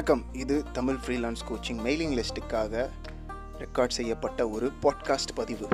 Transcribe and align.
வணக்கம். 0.00 0.34
இது 0.34 0.72
Tamil 0.72 0.94
freelance 0.94 1.42
coaching 1.48 1.80
mailing 1.86 2.14
லிஸ்ட்டுக்காக 2.14 2.90
ரெக்கார்ட் 3.58 3.88
செய்யப்பட்ட 3.88 4.48
ஒரு 4.48 4.72
பாட்காஸ்ட் 4.82 5.34
பதிவு. 5.34 5.68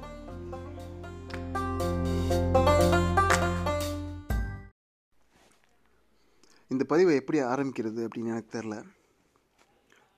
இந்த 6.69 6.85
பதிவை 6.89 7.15
எப்படி 7.15 7.41
ஆரம்பிக்கிறது 7.41 8.09
அப்படின்னு 8.09 8.27
எனக்கு 8.27 8.59
தெரில 8.59 8.83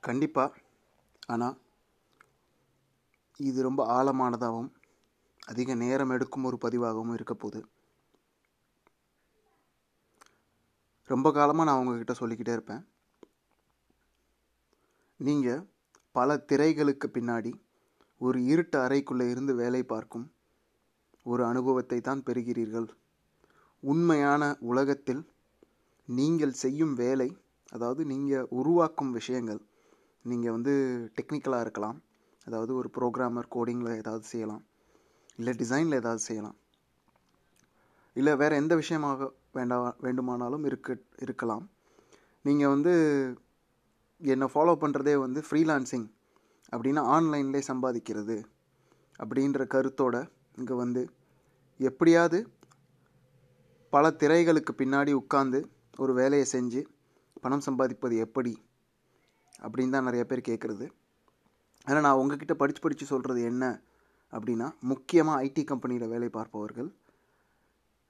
கண்டிப்பாக 0.01 0.55
ஆனால் 1.27 1.61
இது 3.37 3.63
ரொம்ப 3.63 4.03
ஆழமானதாகவும் 4.03 4.73
அதிக 5.47 5.75
நேரம் 5.75 6.11
எடுக்கும் 6.11 6.45
ஒரு 6.45 6.59
பதிவாகவும் 6.65 7.13
இருக்க 7.13 7.35
போகுது. 7.35 7.67
ரொம்ப 11.05 11.33
காலமாக 11.33 11.71
நான் 11.71 11.81
உங்ககிட்ட 11.81 12.15
சொல்லிக்கிட்டே 12.15 12.53
இருப்பேன். 12.53 12.87
நீங்கள் 15.21 15.63
பல 16.15 16.37
திரைகளுக்கு 16.51 17.07
பின்னாடி 17.15 17.53
ஒரு 18.21 18.39
இருட்டு 18.45 18.77
அறைக்குள்ளே 18.79 19.27
இருந்து 19.31 19.53
வேலை 19.55 19.83
பார்க்கும் 19.83 20.27
ஒரு 21.27 21.43
அனுபவத்தை 21.45 21.99
தான் 22.01 22.23
பெறுகிறீர்கள். 22.27 22.87
உண்மையான 23.83 24.43
உலகத்தில் 24.71 25.23
நீங்கள் 26.09 26.55
செய்யும் 26.63 26.95
வேலை 27.03 27.29
அதாவது 27.73 28.03
நீங்கள் 28.05 28.49
உருவாக்கும் 28.61 29.13
விஷயங்கள் 29.13 29.61
நீங்கள் 30.25 30.55
வந்து 30.57 30.75
டெக்னிக்கலாக 31.17 31.65
இருக்கலாம் 31.67 31.99
அதாவது 32.47 32.73
ஒரு 32.75 32.89
ப்ரோக்ராமர் 32.97 33.53
கோடிங்கில் 33.55 33.99
ஏதாவது 34.03 34.25
செய்யலாம் 34.33 34.63
இல்லை 35.39 35.55
டிசைனில் 35.61 35.99
ஏதாவது 36.01 36.23
செய்யலாம் 36.29 36.57
இல்லை 38.17 38.33
வேறு 38.43 38.55
எந்த 38.57 38.75
விஷயமாக 38.75 39.27
வேண்டா 39.57 39.77
வேண்டுமானாலும் 40.05 40.65
இருக்க 40.65 40.97
இருக்கலாம். 41.25 41.65
நீங்கள் 42.45 42.73
வந்து 42.75 42.93
என்னை 44.21 44.47
ஃபாலோ 44.53 44.75
பண்ணுறதே 44.75 45.15
வந்து 45.17 45.41
ஃப்ரீலான்சிங் 45.41 46.07
அப்படின்னா 46.73 47.03
ஆன்லைன்லே 47.15 47.61
சம்பாதிக்கிறது 47.69 48.37
அப்படின்ற 49.21 49.65
கருத்தோட 49.67 50.17
இங்கே 50.59 50.75
வந்து 50.75 51.03
எப்படியாவது 51.81 52.39
பல 53.93 54.11
திரைகளுக்கு 54.21 54.73
பின்னாடி 54.79 55.13
உட்காந்து 55.13 55.59
ஒரு 55.99 56.13
வேலையை 56.15 56.47
செஞ்சு 56.53 56.81
பணம் 57.41 57.67
சம்பாதிப்பது 57.67 58.15
எப்படி 58.17 58.53
அப்படின்னு 59.63 59.95
தான் 59.95 60.05
நிறைய 60.05 60.25
பேர் 60.25 60.49
கேட்குறது 60.49 60.87
ஆனால் 61.87 62.03
நான் 62.03 62.21
உங்ககிட்ட 62.21 62.55
படித்து 62.55 62.81
படித்து 62.81 63.05
சொல்கிறது 63.07 63.41
என்ன 63.43 63.65
அப்படின்னா 64.33 64.67
முக்கியமாக 64.83 65.43
ஐடி 65.43 65.63
கம்பெனியில் 65.65 66.09
வேலை 66.09 66.29
பார்ப்பவர்கள் 66.29 66.91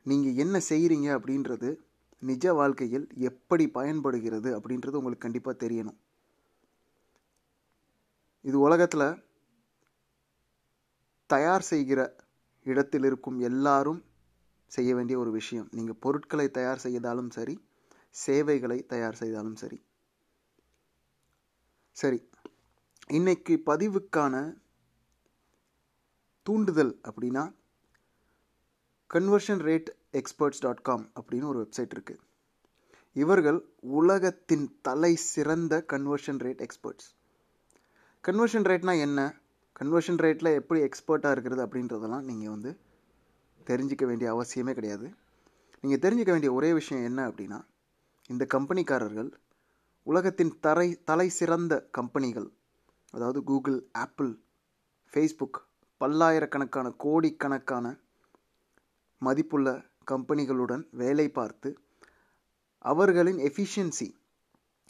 நீங்கள் 0.06 0.38
என்ன 0.38 0.56
செய்கிறீங்க 0.68 1.08
அப்படின்றது 1.18 1.70
நிஜ 2.18 2.52
வாழ்க்கையில் 2.52 3.06
எப்படி 3.28 3.64
பயன்படுகிறது 3.68 4.48
அப்படின்றது 4.58 4.98
உங்களுக்கு 5.00 5.26
கண்டிப்பாக 5.26 5.66
தெரியணும். 5.66 5.98
இது 8.44 8.58
உலகத்தில் 8.60 9.22
தயார் 11.26 11.64
செய்கிற 11.70 12.00
இடத்தில் 12.66 13.04
இருக்கும் 13.04 13.38
எல்லாரும் 13.40 14.00
செய்ய 14.72 14.94
வேண்டிய 14.94 15.18
ஒரு 15.18 15.30
விஷயம். 15.30 15.68
நீங்கள் 15.72 16.00
பொருட்களை 16.00 16.46
தயார் 16.50 16.84
செய்தாலும் 16.86 17.30
சரி 17.30 17.54
சேவைகளை 18.24 18.78
தயார் 18.86 19.14
செய்தாலும் 19.14 19.56
சரி. 19.56 19.78
சரி 21.96 22.18
இன்னைக்கு 23.08 23.54
பதிவுக்கான 23.66 24.34
தூண்டுதல் 26.42 27.00
அப்படின்னா 27.08 27.44
conversion 29.14 29.62
rate 29.68 29.90
experts 30.10 30.60
dot 30.60 30.82
com 30.82 31.10
அப்படின்னு 31.14 31.42
ஒரு 31.42 31.68
வெப்சைட் 31.68 31.94
இருக்குது 31.96 32.20
இவர்கள் 33.12 33.68
உலகத்தின் 33.80 34.78
தலை 34.82 35.16
சிறந்த 35.16 35.84
கன்வர்ஷன் 35.92 36.38
ரேட் 36.38 36.60
எக்ஸ்பர்ட்ஸ் 36.60 37.16
கன்வர்ஷன் 38.24 38.66
ரேட்னா 38.68 39.00
என்ன? 39.00 39.40
கன்வர்ஷன் 39.80 40.20
ரேட்டில் 40.20 40.54
எப்படி 40.54 40.80
எக்ஸ்பர்ட்டாக 40.80 41.30
இருக்கிறது 41.30 41.66
அப்படின்றதெல்லாம் 41.66 42.20
நீங்கள் 42.20 42.48
வந்து 42.48 42.78
தெரிஞ்சிக்க 43.66 44.04
வேண்டிய 44.06 44.32
அவசியமே 44.34 44.72
கிடையாது. 44.72 45.14
நீங்கள் 45.80 45.98
தெரிஞ்சிக்க 45.98 46.30
வேண்டிய 46.30 46.52
ஒரே 46.52 46.72
விஷயம் 46.72 47.04
என்ன 47.04 47.28
அப்படின்னா 47.28 47.64
இந்த 48.26 48.46
கம்பெனிக்காரர்கள் 48.54 49.32
உலகத்தின் 50.02 50.60
தரை 50.60 51.02
தலை 51.04 51.28
சிறந்த 51.28 51.88
கம்பெனிகள் 51.90 52.52
அதாவது 53.10 53.44
கூகுள் 53.44 53.88
ஆப்பிள் 53.92 54.38
ஃபேஸ்புக் 55.12 55.58
பல்லாயிரக்கணக்கான 55.98 56.90
கோடிக்கணக்கான 56.90 57.96
மதிப்புள்ள 59.18 59.86
கம்பெனிகளுடன் 60.10 60.84
வேலை 60.90 61.28
பார்த்து 61.28 61.70
அவர்களின் 62.84 63.38
எஃபிஷியன்சி 63.38 64.08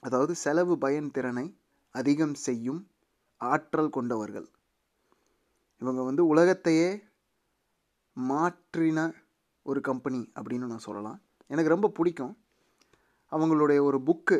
அதாவது 0.02 0.34
செலவு 0.34 0.78
பயன் 0.78 1.10
திறனை 1.10 1.46
அதிகம் 1.94 2.34
செய்யும் 2.34 2.80
ஆற்றல் 3.40 3.90
கொண்டவர்கள். 3.90 4.48
இவங்க 5.82 6.02
வந்து 6.02 6.26
உலகத்தையே 6.26 6.90
மாற்றின 8.16 9.14
ஒரு 9.62 9.80
கம்பெனி 9.80 10.20
அப்படின்னு 10.34 10.70
நான் 10.72 10.86
சொல்லலாம். 10.88 11.18
எனக்கு 11.46 11.70
ரொம்ப 11.70 11.88
பிடிக்கும். 11.88 12.34
அவங்களுடைய 13.32 13.80
ஒரு 13.80 13.98
புக்கு 13.98 14.38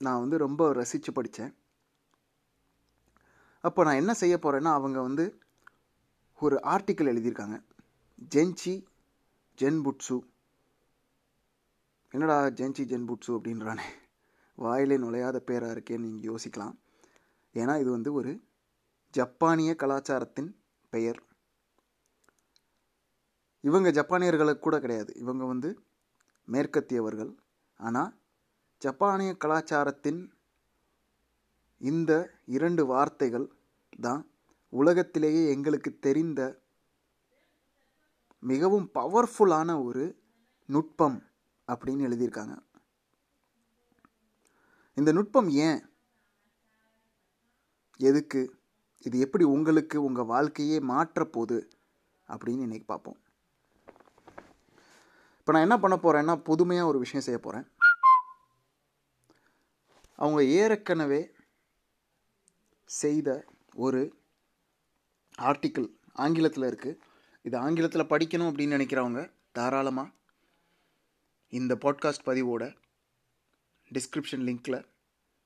நான் 0.00 0.20
வந்து 0.20 0.36
ரொம்ப 0.38 0.72
ரசித்து 0.72 1.12
படித்தேன் 1.12 1.52
அப்போ 3.60 3.82
நான் 3.84 3.94
என்ன 3.94 4.14
செய்ய 4.14 4.34
போகிறேன்னா 4.36 4.72
அவங்க 4.78 5.00
வந்து 5.00 5.24
ஒரு 6.38 6.56
ஆர்டிக்கிள் 6.62 7.10
எழுதியிருக்காங்க. 7.12 7.56
ஜென்சி 8.34 8.74
ஜென்புட்ஸு 9.60 10.16
என்னடா 12.14 12.36
ஜென்சி 12.58 12.84
ஜென்புட்ஸு 12.92 13.30
அப்படின்றானே. 13.36 13.86
வாயிலே 14.58 14.96
நுழையாத 14.96 15.36
பேராக 15.38 15.74
இருக்கேன்னு 15.74 16.06
நீங்கள் 16.06 16.28
யோசிக்கலாம். 16.30 16.74
ஏன்னா 17.54 17.80
இது 17.80 17.90
வந்து 17.90 18.12
ஒரு 18.12 18.32
ஜப்பானிய 19.14 19.74
கலாச்சாரத்தின் 19.74 20.50
பெயர். 20.90 21.20
இவங்க 23.60 23.90
ஜப்பானியர்களுக்கு 23.90 24.58
கூட 24.58 24.78
கிடையாது. 24.80 25.14
இவங்க 25.14 25.44
வந்து 25.44 25.70
மேற்கத்தியவர்கள். 26.48 27.32
ஆனால் 27.80 28.12
ஜப்பானிய 28.82 29.36
கலாச்சாரத்தின் 29.44 30.20
இந்த 31.80 32.12
இரண்டு 32.46 32.86
வார்த்தைகள் 32.86 33.46
தான் 34.00 34.22
உலகத்திலேயே 34.72 35.42
எங்களுக்கு 35.48 35.98
தெரிந்த 35.98 36.40
மிகவும் 38.50 38.86
பவர்ஃபுல்லான 38.98 39.70
ஒரு 39.86 40.04
நுட்பம் 40.74 41.18
அப்படின்னு 41.68 42.06
எழுதியிருக்காங்க. 42.08 42.54
இந்த 44.96 45.10
நுட்பம் 45.12 45.48
ஏன்? 45.68 45.80
எதுக்கு? 48.08 48.40
இது 49.06 49.16
எப்படி 49.24 49.44
உங்களுக்கு 49.54 49.96
உங்கள் 50.08 50.30
வாழ்க்கையே 50.34 50.78
மாற்றப்போகுது 50.92 51.58
அப்படின்னு 52.28 52.66
இன்னைக்கு 52.66 52.86
பார்ப்போம். 52.92 53.18
இப்போ 55.38 55.52
நான் 55.54 55.66
என்ன 55.66 55.76
பண்ண 55.80 55.96
போகிறேன்னா 56.04 56.34
புதுமையாக 56.50 56.90
ஒரு 56.90 56.98
விஷயம் 57.04 57.26
செய்ய 57.26 57.40
போகிறேன் 57.42 57.66
அவங்க 60.18 60.40
ஏற்கனவே 60.60 61.20
செய்த 62.90 63.28
ஒரு 63.86 64.00
ஆர்டிக்கிள் 65.48 65.88
ஆங்கிலத்தில் 66.24 66.68
இருக்குது 66.70 66.98
இது 67.46 67.58
ஆங்கிலத்தில் 67.58 68.04
படிக்கணும் 68.04 68.48
அப்படின்னு 68.50 68.76
நினைக்கிறவங்க 68.76 69.32
தாராளமாக 69.52 70.10
இந்த 71.48 71.74
பாட்காஸ்ட் 71.74 72.24
பதிவோட 72.24 72.76
டிஸ்கிரிப்ஷன் 73.92 74.42
லிங்க்கில் 74.48 74.84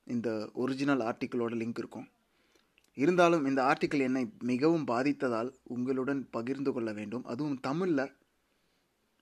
இந்த 0.05 0.51
ஒரிஜினல் 0.55 1.01
ஆர்டிக்கிளோட 1.01 1.55
லிங்க் 1.55 1.79
இருக்கும். 1.79 2.09
இருந்தாலும் 2.95 3.45
இந்த 3.45 3.63
ஆர்டிக்கிள் 3.63 3.99
என்னை 3.99 4.33
மிகவும் 4.39 4.87
பாதித்ததால் 4.87 5.51
உங்களுடன் 5.63 6.31
பகிர்ந்து 6.31 6.73
கொள்ள 6.73 6.93
வேண்டும். 6.93 7.25
அதுவும் 7.25 7.61
தமிழில் 7.61 8.17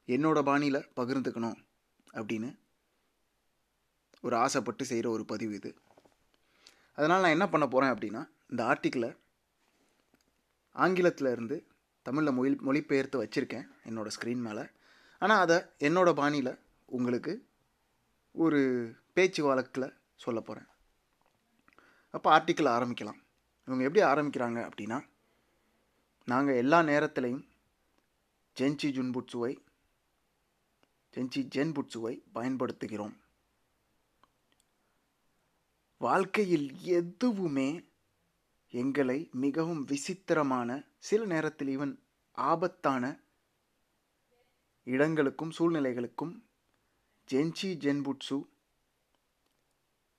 என்னோட 0.06 0.42
பாணியில் 0.42 0.88
பகிர்ந்துக்கணும் 0.96 1.56
அப்படின்னு 2.12 2.58
ஒரு 4.20 4.36
ஆசைப்பட்டு 4.36 4.84
செய்கிற 4.84 5.10
ஒரு 5.10 5.24
பதிவு 5.24 5.54
இது. 5.54 5.74
அதனால் 6.94 7.20
நான் 7.20 7.30
என்ன 7.30 7.48
பண்ண 7.48 7.66
போகிறேன் 7.66 7.94
அப்படின்னா 7.94 8.28
இந்த 8.48 8.64
ஆர்டிக்கிளை 8.64 9.16
ஆங்கிலத்தில் 10.72 11.32
இருந்து 11.32 11.66
தமிழில் 12.08 12.36
மொழி 12.38 12.52
மொழிபெயர்த்து 12.66 13.22
வச்சுருக்கேன் 13.22 13.68
என்னோடய 13.88 14.16
ஸ்க்ரீன் 14.16 14.46
மேலே. 14.48 14.64
ஆனால் 15.22 15.42
அதை 15.44 15.56
என்னோடய 15.88 16.18
பாணியில் 16.22 16.58
உங்களுக்கு 16.96 17.32
ஒரு 18.32 18.60
பேச்சு 19.12 19.40
வழக்கில் 19.44 19.94
சொல்ல 20.16 20.40
போகிறேன் 20.40 20.68
அப்போ 22.10 22.28
ஆர்டிக்கிள் 22.38 22.74
ஆரம்பிக்கலாம். 22.76 23.18
இவங்க 23.66 23.84
எப்படி 23.86 24.04
ஆரம்பிக்கிறாங்க 24.06 24.58
அப்படின்னா 24.68 24.98
நாங்கள் 26.28 26.60
எல்லா 26.62 26.78
நேரத்திலையும் 26.80 27.44
ஜென்சி 28.56 28.88
ஜுன்புட்சுவை 28.96 29.52
ஜென்சி 31.14 31.40
ஜென்புட்சுவை 31.56 32.14
பயன்படுத்துகிறோம். 32.34 33.14
வாழ்க்கையில் 36.00 36.68
எதுவுமே 36.98 37.68
எங்களை 38.72 39.30
மிகவும் 39.32 39.84
விசித்திரமான 39.84 40.70
சில 40.98 41.24
நேரத்தில் 41.24 41.78
ஈவன் 41.78 41.94
ஆபத்தான 42.32 43.04
இடங்களுக்கும் 44.82 45.52
சூழ்நிலைகளுக்கும் 45.58 46.34
ஜென்சி 47.30 47.70
ஜென்புட்சு 47.84 48.38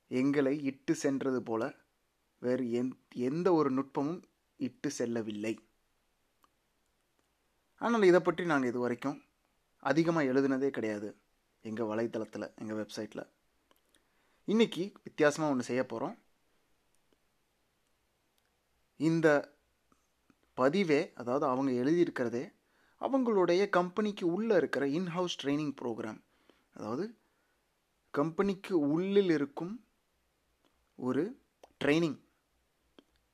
எங்களை 0.07 0.63
இட்டு 0.63 0.95
சென்றது 0.95 1.43
போல 1.43 1.63
வேறு 2.39 2.63
எந் 2.65 2.91
எந்த 3.13 3.53
ஒரு 3.53 3.71
நுட்பமும் 3.71 4.21
இட்டு 4.57 4.91
செல்லவில்லை. 4.91 5.59
ஆனால் 7.81 8.01
இதை 8.01 8.19
பற்றி 8.19 8.45
நாங்கள் 8.45 8.69
இது 8.69 8.79
வரைக்கும் 8.79 9.25
அதிகமாக 9.79 10.31
எழுதுனதே 10.33 10.69
கிடையாது 10.69 11.09
எங்கள் 11.61 11.85
வலைத்தளத்தில் 11.85 12.53
எங்கள் 12.55 12.79
வெப்சைட்டில் 12.79 13.25
இன்றைக்கி 14.47 14.93
வித்தியாசமாக 15.03 15.51
ஒன்று 15.51 15.63
செய்ய 15.63 15.83
போகிறோம் 15.83 16.17
இந்த 18.99 19.27
பதிவே 20.57 21.11
அதாவது 21.13 21.45
அவங்க 21.45 21.71
எழுதியிருக்கிறதே 21.71 22.53
அவங்களுடைய 22.99 23.69
கம்பெனிக்கு 23.69 24.33
உள்ளே 24.33 24.55
இருக்கிற 24.55 24.85
இன்ஹவுஸ் 24.85 25.37
ட்ரைனிங் 25.43 25.73
ப்ரோக்ராம் 25.81 26.21
அதாவது 26.73 27.15
கம்பெனிக்கு 28.11 28.79
உள்ளில் 28.79 29.29
இருக்கும் 29.29 29.85
ஒரு 30.95 31.41
ட்ரைனிங் 31.83 32.19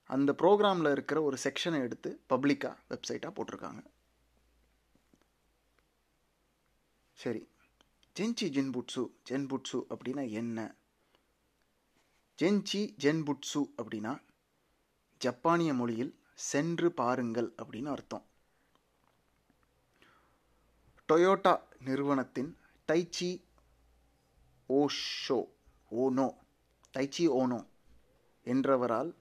அந்த 0.05 0.35
ப்ரோக்ராமில் 0.37 0.91
இருக்கிற 0.91 1.21
ஒரு 1.21 1.37
செக்ஷனை 1.43 1.81
எடுத்து 1.81 2.21
பப்ளிக்காக 2.29 2.77
வெப்சைட்டாக 2.89 3.35
போட்டிருக்காங்க. 3.35 3.83
சரி. 7.13 7.47
ஜென்சி 8.19 8.43
ஜென்புட்ஸு 8.43 9.09
ஜென்புட்ஸு 9.29 9.83
அப்படின்னா 9.89 10.29
என்ன? 10.29 10.75
ஜென்சி 12.39 12.95
ஜென்புட்ஸு 13.03 13.63
அப்படின்னா 13.77 14.19
ஜப்பானிய 15.25 15.73
மொழியில் 15.73 16.13
சென்று 16.49 16.87
பாருங்கள் 16.91 17.49
அப்படின்னு 17.61 17.89
அர்த்தம். 17.95 18.25
டொயோட்டா 21.09 21.53
நிறுவனத்தின் 21.87 22.51
Taiichi 22.87 23.29
Osho 24.69 25.39
Ohno 26.03 26.27
Taiichi 26.95 27.25
Ohno 27.41 27.59
என்றவரால் 28.45 29.11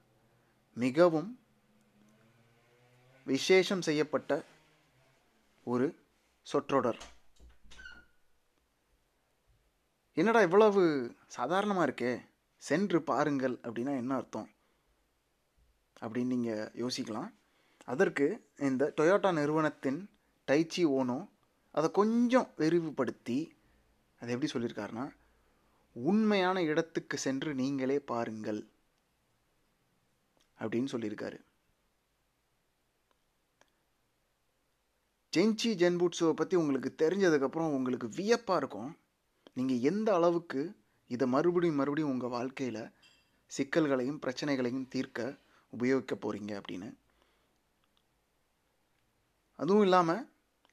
மிகவும் 0.77 1.31
விசேஷம் 3.27 3.83
செய்யப்பட்ட 3.83 4.33
ஒரு 5.65 5.87
சொற்றொடர். 6.47 7.01
என்னடா 10.17 10.41
இவ்வளவு 10.41 10.83
சாதாரணமாக 11.37 11.87
இருக்கே? 11.89 12.13
சென்று 12.57 12.99
பாருங்கள் 13.03 13.55
அப்படின்னா 13.63 13.95
என்ன 14.03 14.15
அர்த்தம்? 14.15 14.49
அப்படின்னு 16.05 16.35
நீங்கள் 16.35 16.71
யோசிக்கலாம். 16.83 17.31
அதற்கு 17.93 18.27
இந்த 18.69 18.93
டொயோட்டா 18.99 19.31
நிறுவனத்தின் 19.41 20.01
டைச்சி 20.49 20.83
ஓனோ 20.99 21.19
அதை 21.79 21.89
கொஞ்சம் 22.01 22.49
விரிவுபடுத்தி 22.63 23.39
அதை 24.21 24.33
எப்படி 24.35 24.51
சொல்லியிருக்காருன்னா 24.53 25.07
உண்மையான 25.97 26.57
இடத்துக்கு 26.71 27.17
சென்று 27.25 27.51
நீங்களே 27.61 27.99
பாருங்கள் 28.11 28.61
அப்படின்னு 30.59 30.93
சொல்லியிருக்காரு. 30.93 31.39
ஜென்சி 35.33 35.71
ஜென்புட்ஸுவை 35.83 36.33
பற்றி 36.41 36.55
உங்களுக்கு 36.63 36.91
தெரிஞ்சதுக்கப்புறம் 37.03 37.75
உங்களுக்கு 37.77 38.09
வியப்பாக 38.19 38.61
இருக்கும். 38.61 38.91
நீங்கள் 39.59 39.85
எந்த 39.91 40.09
அளவுக்கு 40.19 40.61
இதை 41.11 41.27
மறுபடியும் 41.35 41.81
மறுபடியும் 41.81 42.13
உங்கள் 42.13 42.35
வாழ்க்கையில் 42.37 42.83
சிக்கல்களையும் 43.57 44.21
பிரச்சனைகளையும் 44.25 44.89
தீர்க்க 44.95 45.27
உபயோகிக்க 45.77 46.15
போகிறீங்க 46.17 46.53
அப்படின்னு. 46.61 46.89
அதுவும் 49.59 49.85
இல்லாமல் 49.87 50.23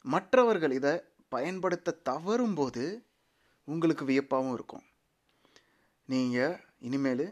மற்றவர்கள் 0.05 0.73
இதை 0.79 0.93
பயன்படுத்த 1.33 1.99
தவறும்போது 2.09 2.85
உங்களுக்கு 3.67 4.03
வியப்பாகவும் 4.05 4.55
இருக்கும். 4.57 4.85
நீங்கள் 6.09 6.55
இனிமேல் 6.87 7.25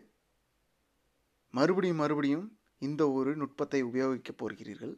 மறுபடியும் 1.53 2.01
மறுபடியும் 2.03 2.47
இந்த 2.87 3.03
ஒரு 3.17 3.31
நுட்பத்தை 3.41 3.79
உபயோகிக்க 3.89 4.31
போகிறீர்கள். 4.41 4.95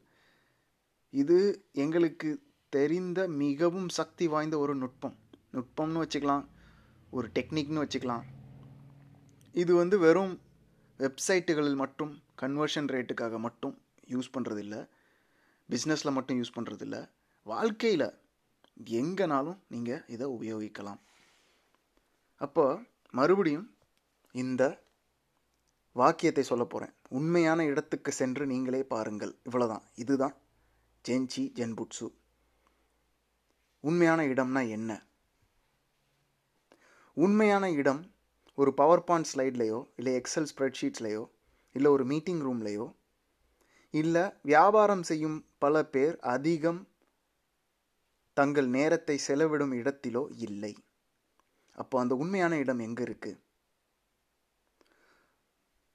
இது 1.22 1.38
எங்களுக்கு 1.84 2.30
தெரிந்த 2.74 3.20
மிகவும் 3.44 3.90
சக்தி 4.00 4.26
வாய்ந்த 4.34 4.56
ஒரு 4.64 4.74
நுட்பம். 4.82 5.16
நுட்பம்னு 5.56 6.04
வச்சுக்கலாம் 6.04 6.46
ஒரு 7.18 7.28
டெக்னிக்னு 7.38 7.84
வச்சுக்கலாம். 7.84 8.26
இது 9.62 9.72
வந்து 9.82 9.96
வெறும் 10.06 10.36
வெப்சைட்டுகளில் 11.00 11.82
மட்டும் 11.84 12.14
கன்வர்ஷன் 12.42 12.90
ரேட்டுக்காக 12.94 13.40
மட்டும் 13.40 13.76
யூஸ் 14.10 14.34
பண்ணுறதில்ல 14.38 14.76
பிஸ்னஸில் 15.70 16.16
மட்டும் 16.18 16.38
யூஸ் 16.42 16.56
பண்ணுறதில்ல 16.56 16.98
வாழ்க்கையில் 17.46 18.08
எங்கேனாலும் 19.02 19.60
நீங்கள் 19.68 20.04
இதை 20.08 20.28
உபயோகிக்கலாம். 20.28 21.00
அப்போ 22.42 22.66
மறுபடியும் 23.14 23.68
இந்த 24.36 24.64
வாக்கியத்தை 25.96 26.44
சொல்ல 26.44 26.64
போகிறேன் 26.64 26.94
உண்மையான 27.10 27.64
இடத்துக்கு 27.66 28.12
சென்று 28.12 28.44
நீங்களே 28.46 28.82
பாருங்கள். 28.84 29.34
இவ்வளோதான் 29.50 29.86
இதுதான் 29.96 30.36
ஜென்சி 31.06 31.44
ஜென்புட்சு. 31.60 32.08
உண்மையான 33.84 34.22
இடம்னா 34.26 34.62
என்ன? 34.70 34.92
உண்மையான 37.14 37.72
இடம் 37.72 38.02
ஒரு 38.58 38.74
பவர் 38.74 39.04
பாயிண்ட் 39.04 39.30
ஸ்லைட்லேயோ 39.34 39.80
இல்லை 39.96 40.22
எக்ஸல் 40.22 40.50
ஸ்ப்ரெட்ஷீட்ஸ்லேயோ 40.52 41.24
இல்லை 41.76 41.90
ஒரு 41.92 42.06
மீட்டிங் 42.12 42.42
ரூம்லேயோ 42.48 42.88
இல்லை 43.94 44.24
வியாபாரம் 44.42 45.04
செய்யும் 45.10 45.38
பல 45.64 45.84
பேர் 45.94 46.16
அதிகம் 46.34 46.82
தங்கள் 48.38 48.68
நேரத்தை 48.76 49.16
செலவிடும் 49.28 49.74
இடத்திலோ 49.80 50.24
இல்லை. 50.48 50.74
அப்போ 51.76 51.96
அந்த 52.00 52.14
உண்மையான 52.16 52.54
இடம் 52.64 52.82
எங்கே 52.88 53.04
இருக்குது 53.04 53.40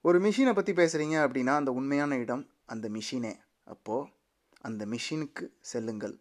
ஒரு 0.04 0.18
மிஷினை 0.24 0.52
பற்றி 0.54 0.72
பேசுகிறீங்க 0.72 1.16
அப்படின்னா 1.26 1.52
அந்த 1.60 1.70
உண்மையான 1.72 2.16
இடம் 2.24 2.44
அந்த 2.72 2.86
மிஷினே 2.88 3.32
அப்போது 3.74 4.10
அந்த 4.68 4.82
மிஷினுக்கு 4.92 5.44
செல்லுங்கள். 5.70 6.14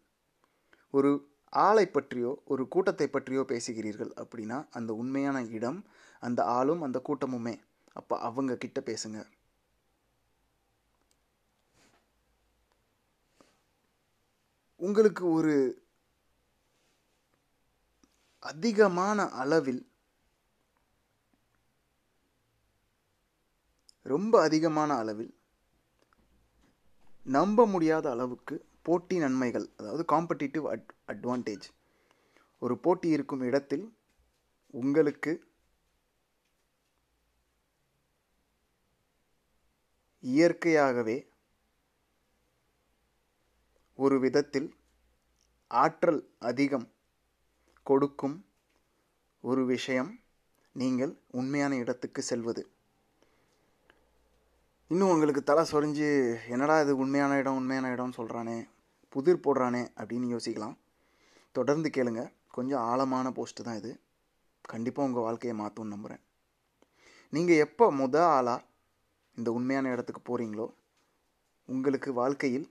ஒரு 0.93 1.11
ஆளை 1.53 1.85
பற்றியோ 1.87 2.31
ஒரு 2.53 2.63
கூட்டத்தை 2.73 3.07
பற்றியோ 3.07 3.41
பேசுகிறீர்கள் 3.51 4.11
அப்படின்னா 4.21 4.57
அந்த 4.77 4.91
உண்மையான 4.93 5.37
இடம் 5.57 5.79
அந்த 6.19 6.41
ஆளும் 6.57 6.81
அந்த 6.81 6.97
கூட்டமுமே. 7.07 7.55
அப்போ 7.99 8.15
அவங்க 8.27 8.53
கிட்ட 8.63 8.79
பேசுங்க. 8.89 9.19
உங்களுக்கு 14.81 15.23
ஒரு 15.31 15.55
அதிகமான 18.43 19.19
அளவில் 19.33 19.81
ரொம்ப 24.05 24.33
அதிகமான 24.41 24.95
அளவில் 24.95 25.31
நம்ப 27.27 27.65
முடியாத 27.65 28.05
அளவுக்கு 28.09 28.55
போட்டி 28.81 29.15
நன்மைகள் 29.17 29.65
அதாவது 29.77 30.03
காம்படிட்டிவ் 30.05 30.65
அட் 30.65 30.89
அட்வான்டேஜ் 31.07 31.67
ஒரு 32.61 32.75
போட்டி 32.77 33.07
இருக்கும் 33.07 33.41
இடத்தில் 33.41 33.85
உங்களுக்கு 34.73 35.31
இயற்கையாகவே 40.23 41.17
ஒரு 43.99 44.15
விதத்தில் 44.23 44.69
ஆற்றல் 45.71 46.21
அதிகம் 46.49 46.87
கொடுக்கும் 47.83 48.37
ஒரு 49.43 49.61
விஷயம் 49.65 50.11
நீங்கள் 50.75 51.13
உண்மையான 51.39 51.75
இடத்துக்கு 51.75 52.21
செல்வது. 52.21 52.63
இன்னும் 54.91 55.11
உங்களுக்கு 55.13 55.43
தலை 55.43 55.63
சொரிஞ்சு 55.71 56.09
என்னடா 56.53 56.75
இது 56.81 56.93
உண்மையான 57.03 57.37
இடம் 57.41 57.59
உண்மையான 57.61 57.91
இடம்னு 57.95 58.17
சொல்கிறானே 58.19 58.57
புதிர் 59.15 59.43
போடுறானே 59.45 59.83
அப்படின்னு 59.99 60.33
யோசிக்கலாம். 60.35 60.75
தொடர்ந்து 61.55 61.89
கேளுங்க. 61.97 62.23
கொஞ்சம் 62.57 62.83
ஆழமான 62.91 63.29
போஸ்ட்டு 63.37 63.67
தான் 63.67 63.79
இது. 63.81 63.91
கண்டிப்பாக 64.73 65.07
உங்கள் 65.09 65.25
வாழ்க்கையை 65.27 65.55
மாற்றும்னு 65.61 65.95
நம்புகிறேன் 65.95 66.23
நீங்கள் 67.33 67.63
எப்போ 67.65 67.85
முத 68.01 68.15
ஆளாக 68.37 68.65
இந்த 69.37 69.49
உண்மையான 69.57 69.91
இடத்துக்கு 69.95 70.21
போகிறீங்களோ 70.29 70.67
உங்களுக்கு 71.69 72.09
வாழ்க்கையில் 72.13 72.67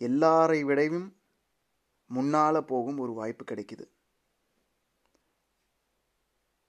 எல்லாரை 0.00 0.60
விடவும் 0.64 1.08
முன்னால் 2.06 2.66
போகும் 2.70 2.98
ஒரு 2.98 3.12
வாய்ப்பு 3.12 3.44
கிடைக்குது. 3.44 3.84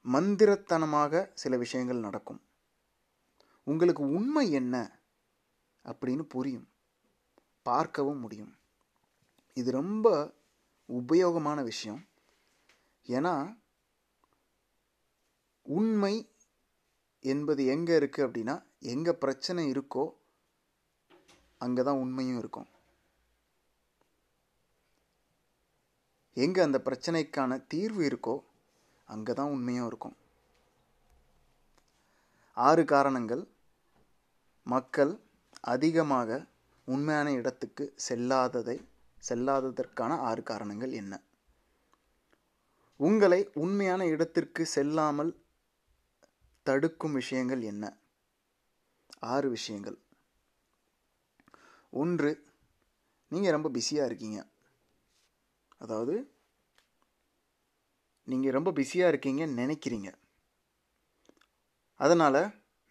மந்திரத்தனமாக 0.05 1.31
சில 1.33 1.57
விஷயங்கள் 1.57 2.05
நடக்கும். 2.05 2.41
உங்களுக்கு 3.63 4.03
உண்மை 4.17 4.45
என்ன 4.51 4.75
அப்படின்னு 5.85 6.23
புரியும். 6.35 6.67
பார்க்கவும் 7.61 8.19
முடியும். 8.19 8.53
இது 9.53 9.69
ரொம்ப 9.71 10.07
உபயோகமான 10.89 11.63
விஷயம். 11.63 12.01
ஏன்னா 13.07 13.33
உண்மை 15.77 16.13
என்பது 17.19 17.65
எங்கே 17.65 17.93
இருக்குது 17.99 18.25
அப்படின்னா 18.27 18.55
எங்கே 18.93 19.13
பிரச்சனை 19.23 19.63
இருக்கோ 19.71 20.05
அங்கே 21.57 21.83
தான் 21.83 22.01
உண்மையும் 22.03 22.37
இருக்கும். 22.37 22.67
எங்கே 26.43 26.61
அந்த 26.61 26.79
பிரச்சனைக்கான 26.85 27.51
தீர்வு 27.67 28.01
இருக்கோ 28.09 28.35
அங்கே 29.05 29.33
தான் 29.33 29.53
உண்மையும் 29.55 29.87
இருக்கும். 29.87 30.15
ஆறு 32.57 32.83
காரணங்கள். 32.85 33.43
மக்கள் 34.67 35.13
அதிகமாக 35.73 36.29
உண்மையான 36.85 37.27
இடத்துக்கு 37.31 37.85
செல்லாததை 38.07 38.75
செல்லாததற்கான 39.27 40.17
ஆறு 40.29 40.43
காரணங்கள் 40.43 40.91
என்ன? 40.91 41.13
உங்களை 42.99 43.39
உண்மையான 43.63 44.01
இடத்திற்கு 44.05 44.65
செல்லாமல் 44.75 45.31
தடுக்கும் 46.65 47.17
விஷயங்கள் 47.19 47.61
என்ன? 47.61 47.85
ஆறு 49.33 49.49
விஷயங்கள். 49.49 49.97
ஒன்று 52.01 52.31
நீங்கள் 53.31 53.55
ரொம்ப 53.57 53.69
பிஸியாக 53.69 54.09
இருக்கீங்க. 54.09 54.39
அதாவது 55.77 56.15
நீங்கள் 58.27 58.55
ரொம்ப 58.57 58.71
பிஸியாக 58.71 59.11
இருக்கீங்கன்னு 59.11 59.59
நினைக்கிறீங்க. 59.63 60.09
அதனால் 61.99 62.39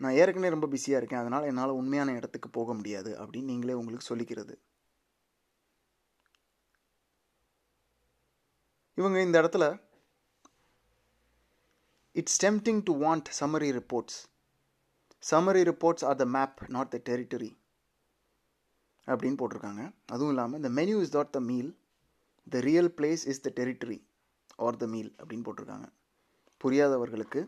நான் 0.00 0.16
ஏற்கனவே 0.21 0.55
ரொம்ப 0.55 0.69
பிஸியாக 0.75 1.00
இருக்கேன். 1.00 1.23
அதனால் 1.23 1.49
என்னால் 1.50 1.78
உண்மையான 1.81 2.12
இடத்துக்கு 2.12 2.49
போக 2.50 2.75
முடியாது 2.75 3.11
அப்படின்னு 3.23 3.50
நீங்களே 3.52 3.78
உங்களுக்கு 3.81 4.09
சொல்லிக்கிறது. 4.12 4.55
இவங்க 8.95 9.19
இந்த 9.23 9.37
இடத்துல 9.43 9.64
it's 12.21 12.40
tempting 12.45 12.83
to 12.88 12.93
want 13.05 13.28
summary 13.40 13.71
reports 13.78 14.19
summary 15.31 15.62
reports 15.71 16.05
are 16.11 16.21
the 16.23 16.26
map 16.37 16.61
not 16.76 16.93
the 16.95 16.99
territory 17.11 17.50
அப்படின்னு 19.07 19.38
போட்டிருக்காங்க. 19.40 19.83
அதுவும் 20.07 20.33
இல்லாமல் 20.35 20.61
இந்த 20.61 20.71
menu 20.78 20.95
is 21.02 21.16
not 21.16 21.35
the 21.37 21.40
meal 21.50 21.71
the 22.47 22.61
real 22.61 22.91
place 22.97 23.23
is 23.33 23.45
the 23.45 23.50
territory 23.61 23.99
are 24.57 24.81
the 24.83 24.87
meal 24.87 25.11
அப்படின்னு 25.21 25.47
போட்டிருக்காங்க. 25.47 25.88
புரியாதவர்களுக்கு 26.61 27.41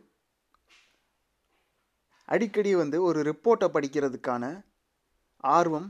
அடிக்கடி 2.29 2.73
வந்து 2.75 2.97
ஒரு 3.03 3.19
ரிப்போர்ட்டை 3.29 3.69
படிக்கிறதுக்கான 3.75 4.45
ஆர்வம் 5.45 5.89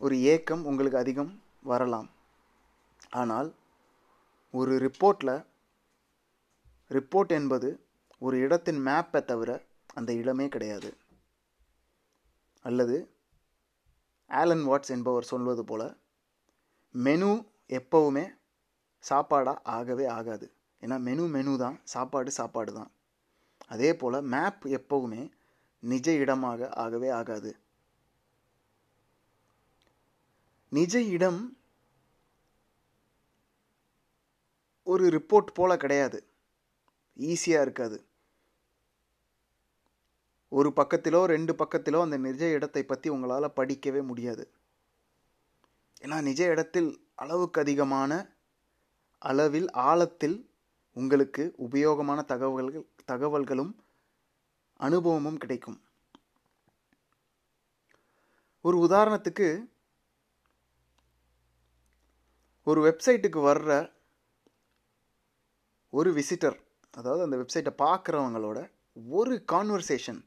ஒரு 0.00 0.16
ஏக்கம் 0.34 0.62
உங்களுக்கு 0.64 0.98
அதிகம் 0.98 1.32
வரலாம். 1.70 2.08
ஆனால் 3.22 3.50
ஒரு 4.54 4.72
ரிப்போர்ட்டில் 4.86 5.36
ரிப்போர்ட் 6.90 7.32
என்பது 7.38 7.68
ஒரு 8.18 8.36
இடத்தின் 8.38 8.80
மேப்பை 8.86 9.20
தவிர 9.24 9.50
அந்த 9.94 10.10
இடமே 10.20 10.46
கிடையாது. 10.54 10.90
அல்லது 12.64 12.96
ஆலன் 14.30 14.64
வாட்ஸ் 14.68 14.92
என்பவர் 14.96 15.30
சொல்வது 15.32 15.64
போல 15.64 15.82
மெனு 16.94 17.30
எப்போவுமே 17.68 18.24
சாப்பாடாக 19.04 19.62
ஆகவே 19.62 20.06
ஆகாது. 20.06 20.46
ஏன்னா 20.82 21.00
மெனு 21.00 21.24
மெனு 21.28 21.58
தான் 21.58 21.80
சாப்பாடு 21.84 22.30
சாப்பாடு 22.30 22.72
தான். 22.72 22.90
அதே 23.66 23.96
போல் 23.96 24.22
மேப் 24.22 24.64
எப்போவுமே 24.78 25.30
நிஜ 25.82 26.12
இடமாக 26.12 26.68
ஆகவே 26.68 27.08
ஆகாது. 27.10 27.50
நிஜ 30.68 31.02
இடம் 31.02 31.40
ஒரு 34.82 35.04
ரிப்போர்ட் 35.08 35.50
போல் 35.54 35.76
கிடையாது. 35.76 36.18
ஈஸியாக 37.16 37.60
இருக்காது. 37.60 37.98
ஒரு 40.48 40.72
பக்கத்திலோ 40.76 41.24
ரெண்டு 41.24 41.52
பக்கத்திலோ 41.52 42.00
அந்த 42.00 42.16
நிஜ 42.16 42.50
இடத்தை 42.50 42.82
பற்றி 42.84 43.08
உங்களால் 43.08 43.56
படிக்கவே 43.56 44.02
முடியாது. 44.02 44.44
ஏன்னா 46.02 46.22
நிஜ 46.22 46.40
இடத்தில் 46.46 46.90
அளவுக்கு 47.14 47.60
அதிகமான 47.60 48.12
அளவில் 49.22 49.68
ஆழத்தில் 49.70 50.36
உங்களுக்கு 50.96 51.54
உபயோகமான 51.58 52.24
தகவல்கள் 52.24 52.86
தகவல்களும் 53.12 53.72
அனுபவமும் 54.80 55.36
கிடைக்கும். 55.36 55.78
ஒரு 58.60 58.76
உதாரணத்துக்கு 58.86 59.48
ஒரு 62.66 62.80
வெப்சைட்டுக்கு 62.86 63.40
வர்ற 63.50 63.70
ஒரு 65.92 66.10
விசிட்டர் 66.14 66.56
அதாவது 66.90 67.22
அந்த 67.22 67.36
வெப்சைட்டை 67.36 67.72
பார்க்குறவங்களோட 67.78 68.58
ஒரு 69.10 69.44
கான்வர்சேஷன் 69.52 70.20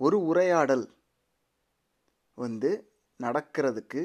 ஒரு 0.00 0.16
உரையாடல் 0.22 0.86
வந்து 2.38 2.70
நடக்கிறதுக்கு 3.22 4.02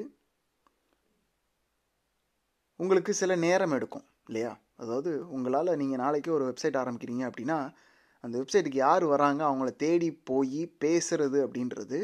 உங்களுக்கு 2.76 3.14
சில 3.14 3.36
நேரம் 3.36 3.72
எடுக்கும் 3.72 4.06
இல்லையா? 4.26 4.58
அதாவது 4.76 5.30
உங்களால் 5.30 5.78
நீங்கள் 5.78 5.98
நாளைக்கு 5.98 6.32
ஒரு 6.34 6.46
வெப்சைட் 6.50 6.78
ஆரம்பிக்கிறீங்க 6.82 7.24
அப்படின்னா 7.30 7.58
அந்த 8.24 8.36
வெப்சைட்டுக்கு 8.40 8.80
யார் 8.86 9.04
வராங்க 9.04 9.42
அவங்கள 9.46 9.76
தேடி 9.76 10.12
போய் 10.12 10.62
பேசுறது 10.80 11.38
அப்படின்றது 11.46 12.00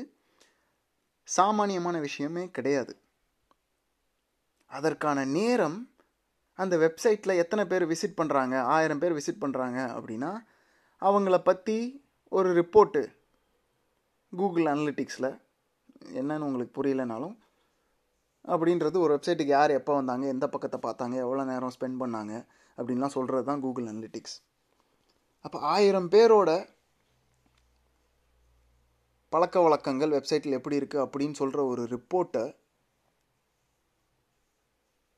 சாமானியமான 1.23 1.99
விஷயமே 1.99 2.43
கிடையாது. 2.49 2.93
அதற்கான 4.71 5.25
நேரம் 5.25 5.91
அந்த 6.59 6.75
வெப்சைட்டில் 6.77 7.39
எத்தனை 7.43 7.65
பேர் 7.65 7.87
விசிட் 7.87 8.19
பண்ணுறாங்க 8.21 8.61
ஆயிரம் 8.61 8.99
பேர் 8.99 9.13
விசிட் 9.13 9.43
பண்ணுறாங்க 9.43 9.79
அப்படின்னா 9.97 10.31
அவங்கள 11.01 11.37
பற்றி 11.37 11.77
ஒரு 12.31 12.49
ரிப்போர்ட்டு 12.61 13.01
கூகுள் 14.33 14.65
அனலிட்டிக்ஸில் 14.65 15.29
என்னன்னு 16.13 16.45
உங்களுக்கு 16.45 16.81
புரியலனாலும் 16.81 17.35
அப்படின்றது 18.45 18.97
ஒரு 18.99 19.17
வெப்சைட்டுக்கு 19.17 19.53
யார் 19.53 19.71
எப்போ 19.71 19.93
வந்தாங்க 19.93 20.27
எந்த 20.27 20.47
பக்கத்தை 20.47 20.79
பார்த்தாங்க 20.79 21.15
எவ்வளோ 21.15 21.43
நேரம் 21.43 21.75
ஸ்பெண்ட் 21.79 22.01
பண்ணாங்க 22.01 22.45
அப்படின்லாம் 22.77 23.15
சொல்கிறது 23.15 23.43
தான் 23.43 23.59
கூகுள் 23.59 23.87
அனலிட்டிக்ஸ் 23.87 24.41
அப்போ 25.39 25.59
ஆயிரம் 25.59 26.09
பேரோட 26.09 26.73
பழக்க 29.29 29.61
வழக்கங்கள் 29.61 30.09
வெப்சைட்டில் 30.09 30.57
எப்படி 30.57 30.79
இருக்குது 30.79 31.03
அப்படின்னு 31.05 31.31
சொல்கிற 31.31 31.65
ஒரு 31.65 31.83
ரிப்போர்ட்டை 31.85 32.55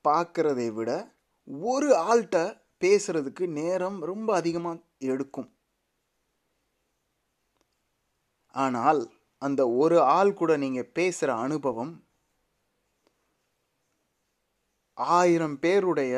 பார்க்குறதை 0.04 0.72
விட 0.72 1.14
ஒரு 1.48 1.88
ஆள்கிட்ட 1.96 2.38
பேசுகிறதுக்கு 2.80 3.46
நேரம் 3.48 4.02
ரொம்ப 4.02 4.34
அதிகமாக 4.34 4.78
எடுக்கும். 4.98 5.50
ஆனால் 8.54 9.17
அந்த 9.42 9.62
ஒரு 9.82 9.96
ஆள் 10.16 10.32
கூட 10.34 10.52
நீங்கள் 10.56 10.90
பேசுகிற 10.98 11.30
அனுபவம் 11.44 11.92
ஆயிரம் 14.96 15.56
பேருடைய 15.64 16.12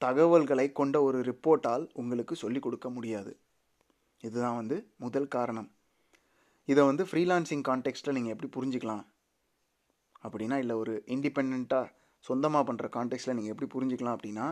தகவல்களை 0.00 0.72
கொண்ட 0.72 0.96
ஒரு 1.02 1.18
ரிப்போர்ட்டால் 1.28 1.84
உங்களுக்கு 1.94 2.34
சொல்லிக் 2.36 2.64
கொடுக்க 2.64 2.88
முடியாது. 2.90 3.32
இதுதான் 4.22 4.58
வந்து 4.60 4.76
முதல் 4.96 5.28
காரணம். 5.28 5.68
இதை 6.68 6.82
வந்து 6.86 7.04
ஃப்ரீலான்சிங் 7.04 7.64
கான்டெக்ஸ்ட்டில் 7.68 8.16
நீங்கள் 8.16 8.34
எப்படி 8.34 8.50
புரிஞ்சுக்கலாம்? 8.56 9.04
அப்படின்னா 10.24 10.56
இல்லை 10.58 10.76
ஒரு 10.76 10.94
இண்டிபெண்ட்டாக 11.14 11.92
சொந்தமாக 12.24 12.64
பண்ணுற 12.68 12.86
கான்டெக்ஸ்ட்டில் 12.96 13.36
நீங்கள் 13.38 13.54
எப்படி 13.54 13.68
புரிஞ்சுக்கலாம் 13.74 14.16
அப்படின்னா 14.16 14.46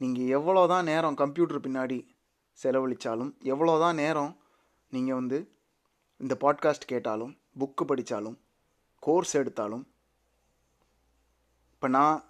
நீங்கள் 0.00 0.30
எவ்வளோ 0.38 0.62
தான் 0.66 0.84
நேரம் 0.84 1.18
கம்ப்யூட்டர் 1.22 1.64
பின்னாடி 1.66 1.98
செலவழித்தாலும் 2.58 3.32
எவ்வளோ 3.52 3.74
தான் 3.78 3.94
நேரம் 3.94 4.32
நீங்கள் 4.92 5.18
வந்து 5.18 5.38
இந்த 6.16 6.36
பாட்காஸ்ட் 6.40 6.84
கேட்டாலும் 6.86 7.38
புக்கு 7.58 7.84
படித்தாலும் 7.84 8.38
கோர்ஸ் 8.98 9.36
எடுத்தாலும் 9.36 9.84
இப்போ 11.72 11.88
நான் 11.88 12.24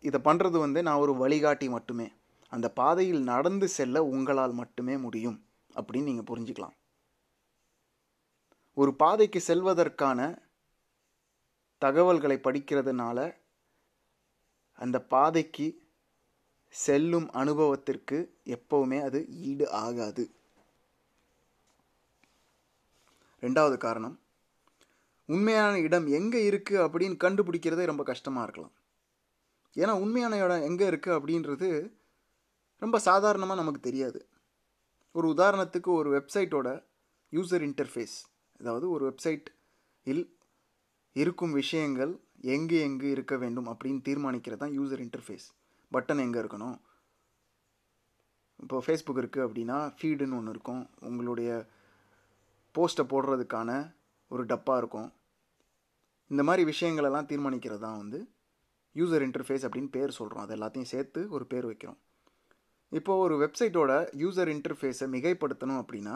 இதை 0.00 0.20
பண்ணுறது 0.24 0.58
வந்து 0.58 0.82
நான் 0.82 0.98
ஒரு 0.98 1.14
வழிகாட்டி 1.14 1.68
மட்டுமே. 1.68 2.12
அந்த 2.48 2.70
பாதையில் 2.70 3.22
நடந்து 3.22 3.68
செல்ல 3.68 4.04
உங்களால் 4.04 4.52
மட்டுமே 4.52 4.96
முடியும் 4.96 5.46
அப்படின்னு 5.74 6.02
நீங்கள் 6.02 6.28
புரிஞ்சுக்கலாம். 6.30 6.76
ஒரு 8.74 8.94
பாதைக்கு 8.94 9.40
செல்வதற்கான 9.40 10.38
தகவல்களை 11.78 12.40
படிக்கிறதுனால 12.44 13.36
அந்த 14.72 15.02
பாதைக்கு 15.02 15.66
செல்லும் 16.68 17.30
அனுபவத்திற்கு 17.30 18.38
எப்போவுமே 18.44 19.02
அது 19.02 19.28
ஈடு 19.28 19.70
ஆகாது. 19.70 20.34
ரெண்டாவது 23.44 23.76
காரணம் 23.86 24.16
உண்மையான 25.34 25.74
இடம் 25.86 26.06
எங்கே 26.18 26.40
இருக்குது 26.50 26.82
அப்படின்னு 26.84 27.16
கண்டுபிடிக்கிறதே 27.24 27.84
ரொம்ப 27.90 28.02
கஷ்டமாக 28.10 28.46
இருக்கலாம். 28.46 28.74
ஏன்னா 29.76 29.92
உண்மையான 30.04 30.38
இடம் 30.44 30.66
எங்கே 30.68 30.86
இருக்குது 30.90 31.16
அப்படின்றது 31.18 31.68
ரொம்ப 32.84 32.98
சாதாரணமாக 33.08 33.60
நமக்கு 33.60 33.80
தெரியாது. 33.88 34.20
ஒரு 35.14 35.26
உதாரணத்துக்கு 35.34 35.90
ஒரு 36.00 36.08
வெப்சைட்டோட 36.16 36.68
யூசர் 37.32 37.64
இன்டர்ஃபேஸ் 37.68 38.16
அதாவது 38.60 38.86
ஒரு 38.94 39.02
வெப்சைட் 39.08 39.48
இல் 40.06 40.26
இருக்கும் 41.16 41.54
விஷயங்கள் 41.60 42.12
எங்கு 42.54 42.76
எங்கு 42.86 43.06
இருக்க 43.14 43.34
வேண்டும் 43.42 43.68
அப்படின்னு 43.72 44.00
தீர்மானிக்கிறது 44.08 44.62
தான் 44.62 44.76
யூசர் 44.78 45.02
இன்டர்ஃபேஸ். 45.06 45.46
பட்டன் 45.92 46.22
எங்கே 46.24 46.38
இருக்கணும்? 46.42 46.76
இப்போ 48.62 48.78
ஃபேஸ்புக் 48.86 49.20
இருக்குது 49.22 49.46
அப்படின்னா 49.46 49.78
ஃபீடுன்னு 49.98 50.38
ஒன்று 50.38 50.54
இருக்கும். 50.54 50.82
உங்களுடைய 51.10 51.50
போஸ்ட்டை 52.74 53.04
போடுறதுக்கான 53.12 53.70
ஒரு 54.30 54.42
டப்பா 54.50 54.74
இருக்கும். 54.80 55.08
இந்த 56.30 56.42
மாதிரி 56.48 56.62
விஷயங்களெல்லாம் 56.72 57.30
தீர்மானிக்கிறது 57.30 57.82
தான் 57.86 58.00
வந்து 58.02 58.18
யூசர் 58.96 59.24
இன்டர்ஃபேஸ் 59.26 59.64
அப்படின்னு 59.66 59.90
பேர் 59.96 60.18
சொல்கிறோம் 60.18 60.44
அது 60.44 60.54
எல்லாத்தையும் 60.56 60.92
சேர்த்து 60.92 61.20
ஒரு 61.36 61.44
பேர் 61.46 61.68
வைக்கிறோம். 61.70 61.98
இப்போது 62.98 63.22
ஒரு 63.24 63.34
வெப்சைட்டோட 63.42 63.92
யூசர் 64.22 64.50
இன்டர்ஃபேஸை 64.56 65.06
மிகைப்படுத்தணும் 65.14 65.80
அப்படின்னா 65.82 66.14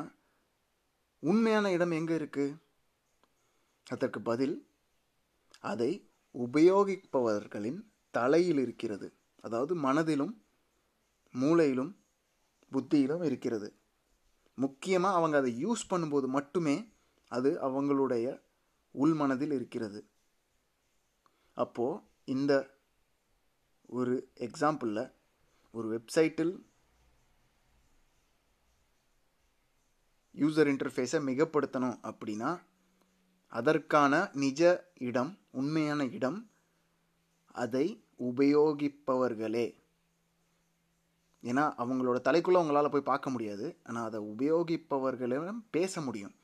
உண்மையான 1.23 1.67
இடம் 1.73 1.95
எங்கே 1.99 2.15
இருக்குது 2.21 2.57
அதற்கு 3.87 4.21
பதில் 4.31 4.57
அதை 5.73 5.93
உபயோகிப்பவர்களின் 6.35 7.81
தலையில் 8.11 8.61
இருக்கிறது. 8.65 9.09
அதாவது 9.45 9.75
மனதிலும் 9.87 10.35
மூளையிலும் 11.35 11.93
புத்தியிலும் 12.73 13.25
இருக்கிறது. 13.29 13.69
முக்கியமாக 14.55 15.17
அவங்க 15.17 15.37
அதை 15.37 15.65
யூஸ் 15.65 15.83
பண்ணும்போது 15.91 16.27
மட்டுமே 16.27 16.93
அது 17.33 17.51
அவங்களுடைய 17.61 18.27
உள்மனதில் 18.95 19.53
இருக்கிறது. 19.53 20.01
அப்போது 21.57 22.03
இந்த 22.25 22.53
ஒரு 23.89 24.31
எக்ஸாம்பிளில் 24.35 25.11
ஒரு 25.75 25.87
வெப்சைட்டில் 25.95 26.53
யூசர் 30.35 30.69
இன்டர்ஃபேஸை 30.71 31.19
மிகப்படுத்தணும் 31.31 31.99
அப்படின்னா 32.03 32.51
அதற்கான 33.53 34.31
நிஜ 34.35 34.63
இடம் 34.99 35.39
உண்மையான 35.51 36.05
இடம் 36.05 36.51
அதை 37.55 37.87
உபயோகிப்பவர்களே 38.19 39.67
ஏன்னா 41.45 41.65
அவங்களோட 41.83 42.19
தலைக்குள்ளே 42.27 42.59
அவங்களால் 42.61 42.91
போய் 42.91 43.11
பார்க்க 43.11 43.31
முடியாது. 43.31 43.77
ஆனால் 43.85 44.05
அதை 44.05 44.21
உபயோகிப்பவர்களிடம் 44.21 45.61
பேச 45.71 46.01
முடியும். 46.01 46.35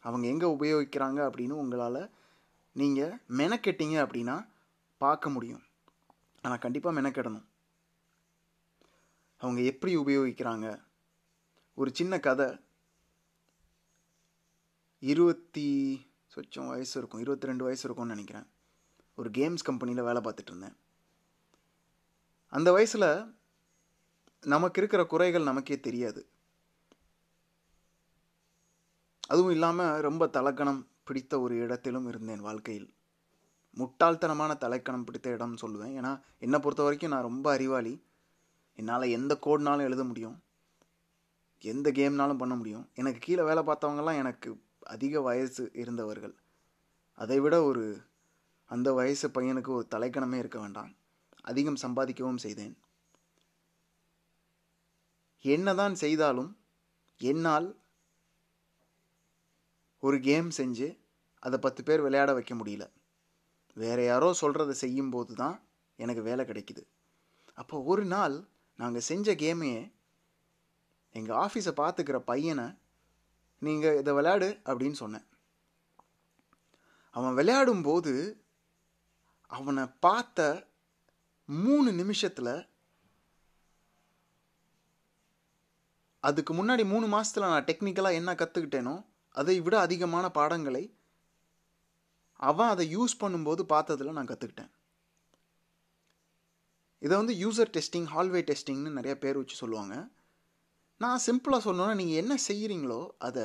அவங்க 0.00 0.26
எங்கே 0.26 0.46
உபயோகிக்கிறாங்க 0.46 1.20
அப்படின்னு 1.28 1.50
உங்களால் 1.50 2.10
நீங்கள் 2.72 3.18
மெனக்கெட்டீங்க 3.28 3.96
அப்படின்னா 4.04 4.48
பார்க்க 4.96 5.28
முடியும். 5.28 5.62
ஆனால் 6.42 6.58
கண்டிப்பாக 6.58 7.00
மெனக்கெடணும். 7.00 7.46
அவங்க 9.36 9.60
எப்படி 9.60 9.96
உபயோகிக்கிறாங்க? 9.96 10.82
ஒரு 11.74 11.90
சின்ன 11.94 12.20
கதை. 12.20 12.58
இருபத்தி 14.98 15.66
சொச்சம் 16.34 16.68
வயசு 16.68 16.98
இருக்கும். 16.98 17.20
இருபத்தி 17.20 17.46
ரெண்டு 17.46 17.64
வயசு 17.64 17.84
இருக்கும்னு 17.84 18.14
நினைக்கிறேன். 18.14 18.46
ஒரு 19.14 19.30
கேம்ஸ் 19.30 19.62
கம்பெனியில் 19.64 20.02
வேலை 20.02 20.22
பார்த்துட்டு 20.22 20.46
இருந்தேன். 20.46 20.76
அந்த 22.52 22.72
வயசில் 22.72 23.36
நமக்கு 24.40 24.78
இருக்கிற 24.78 25.04
குறைகள் 25.04 25.42
நமக்கே 25.42 25.80
தெரியாது. 25.80 26.28
அதுவும் 29.28 29.50
இல்லாமல் 29.50 30.00
ரொம்ப 30.00 30.26
தலக்கணம் 30.26 30.86
பிடித்த 31.04 31.40
ஒரு 31.40 31.56
இடத்திலும் 31.56 32.06
இருந்தேன் 32.06 32.40
வாழ்க்கையில். 32.40 32.94
முட்டாள்தனமான 33.76 34.56
தலைக்கணம் 34.56 35.04
பிடித்த 35.04 35.30
இடம் 35.30 35.56
சொல்லுவேன். 35.56 35.94
ஏன்னா 35.98 36.20
என்னை 36.38 36.58
பொறுத்த 36.58 36.82
வரைக்கும் 36.82 37.10
நான் 37.10 37.22
ரொம்ப 37.22 37.52
அறிவாளி. 37.52 38.04
என்னால் 38.74 39.02
எந்த 39.02 39.38
கோட்னாலும் 39.40 39.80
எழுத 39.80 40.04
முடியும். 40.04 40.42
எந்த 41.60 41.92
கேம்னாலும் 41.92 42.38
பண்ண 42.38 42.54
முடியும். 42.54 42.90
எனக்கு 42.94 43.18
கீழே 43.18 43.42
வேலை 43.42 43.62
பார்த்தவங்கலாம் 43.62 44.16
எனக்கு 44.16 44.60
அதிக 44.80 45.20
வயசு 45.20 45.70
இருந்தவர்கள். 45.72 46.34
அதை 47.12 47.40
விட 47.40 47.62
ஒரு 47.62 48.00
அந்த 48.64 48.92
வயசு 48.92 49.28
பையனுக்கு 49.28 49.68
ஒரு 49.68 49.86
தலைக்கணமே 49.90 50.34
இருக்க 50.34 50.60
வேண்டாம். 50.60 50.94
அதிகம் 51.40 51.76
சம்பாதிக்கவும் 51.76 52.36
செய்தேன். 52.36 52.78
என்னதான் 55.44 55.94
செய்தாலும் 55.94 56.50
என்னால் 57.20 57.68
ஒரு 60.02 60.20
கேம் 60.20 60.48
செஞ்சு 60.56 60.88
அதை 61.42 61.58
பத்து 61.58 61.82
பேர் 61.82 62.00
விளையாட 62.00 62.32
வைக்க 62.32 62.54
முடியல. 62.54 62.84
வேற 63.76 64.04
யாரோ 64.04 64.34
சொல்கிறத 64.40 64.70
செய்யும்போது 64.70 65.34
தான் 65.34 65.56
எனக்கு 65.96 66.22
வேலை 66.22 66.44
கிடைக்குது. 66.44 66.82
அப்போ 67.54 67.82
ஒரு 67.82 68.04
நாள் 68.04 68.48
நாங்கள் 68.76 69.00
செஞ்ச 69.00 69.34
கேமையே 69.34 69.92
எங்கள் 71.10 71.36
ஆஃபீஸை 71.36 71.72
பார்த்துக்கிற 71.76 72.18
பையனை 72.18 72.66
நீங்கள் 73.58 73.98
இதை 73.98 74.14
விளையாடு 74.14 74.48
அப்படின்னு 74.64 74.92
சொன்னேன். 74.92 75.26
அவன் 77.10 77.36
விளையாடும்போது 77.36 78.12
அவனை 79.46 79.84
பார்த்த 80.00 80.68
மூணு 81.44 81.92
நிமிஷத்தில் 81.92 82.68
அதுக்கு 86.28 86.52
முன்னாடி 86.54 86.84
மூணு 86.92 87.06
மாதத்தில் 87.14 87.50
நான் 87.52 87.68
டெக்னிக்கலாக 87.68 88.18
என்ன 88.20 88.30
கற்றுக்கிட்டேனோ 88.40 88.96
அதை 89.34 89.56
விட 89.66 89.76
அதிகமான 89.86 90.26
பாடங்களை 90.38 90.84
அவன் 92.48 92.72
அதை 92.72 92.84
யூஸ் 92.96 93.20
பண்ணும்போது 93.22 93.62
பார்த்ததில் 93.72 94.16
நான் 94.18 94.30
கற்றுக்கிட்டேன் 94.32 94.72
இதை 97.02 97.14
வந்து 97.20 97.34
யூசர் 97.42 97.72
டெஸ்டிங் 97.74 98.08
ஹால்வே 98.12 98.40
டெஸ்டிங்னு 98.50 98.96
நிறைய 98.98 99.14
பேர் 99.22 99.38
வச்சு 99.40 99.56
சொல்லுவாங்க. 99.62 99.94
நான் 101.00 101.22
சிம்பிளாக 101.26 101.62
சொல்லணுன்னா 101.66 101.94
நீங்கள் 102.00 102.20
என்ன 102.22 102.34
செய்கிறீங்களோ 102.48 103.00
அதை 103.26 103.44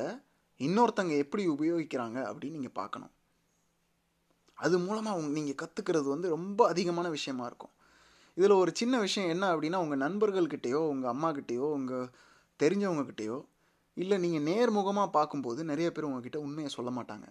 இன்னொருத்தங்க 0.60 1.14
எப்படி 1.24 1.42
உபயோகிக்கிறாங்க 1.48 2.18
அப்படின்னு 2.30 2.58
நீங்கள் 2.58 2.78
பார்க்கணும். 2.80 3.12
அது 4.58 4.76
மூலமாக 4.86 5.18
உங் 5.20 5.30
நீங்கள் 5.38 5.60
கற்றுக்கிறது 5.62 6.08
வந்து 6.14 6.28
ரொம்ப 6.36 6.60
அதிகமான 6.72 7.06
விஷயமா 7.16 7.44
இருக்கும். 7.50 7.74
இதில் 8.38 8.60
ஒரு 8.62 8.72
சின்ன 8.80 8.94
விஷயம் 9.06 9.32
என்ன 9.34 9.44
அப்படின்னா 9.54 9.80
உங்கள் 9.84 10.02
நண்பர்கள்கிட்டேயோ 10.06 10.80
உங்கள் 10.92 11.12
அம்மாக்கிட்டேயோ 11.14 11.66
உங்கள் 11.78 12.06
தெரிஞ்சவங்கக்கிட்டேயோ 12.62 13.38
இல்லை 13.96 14.16
நீங்கள் 14.24 14.46
நேர்முகமாக 14.50 15.14
பார்க்கும்போது 15.16 15.60
நிறைய 15.64 15.88
பேர் 15.90 16.08
உங்ககிட்ட 16.08 16.38
உண்மையை 16.46 16.70
சொல்ல 16.76 16.90
மாட்டாங்க. 16.90 17.26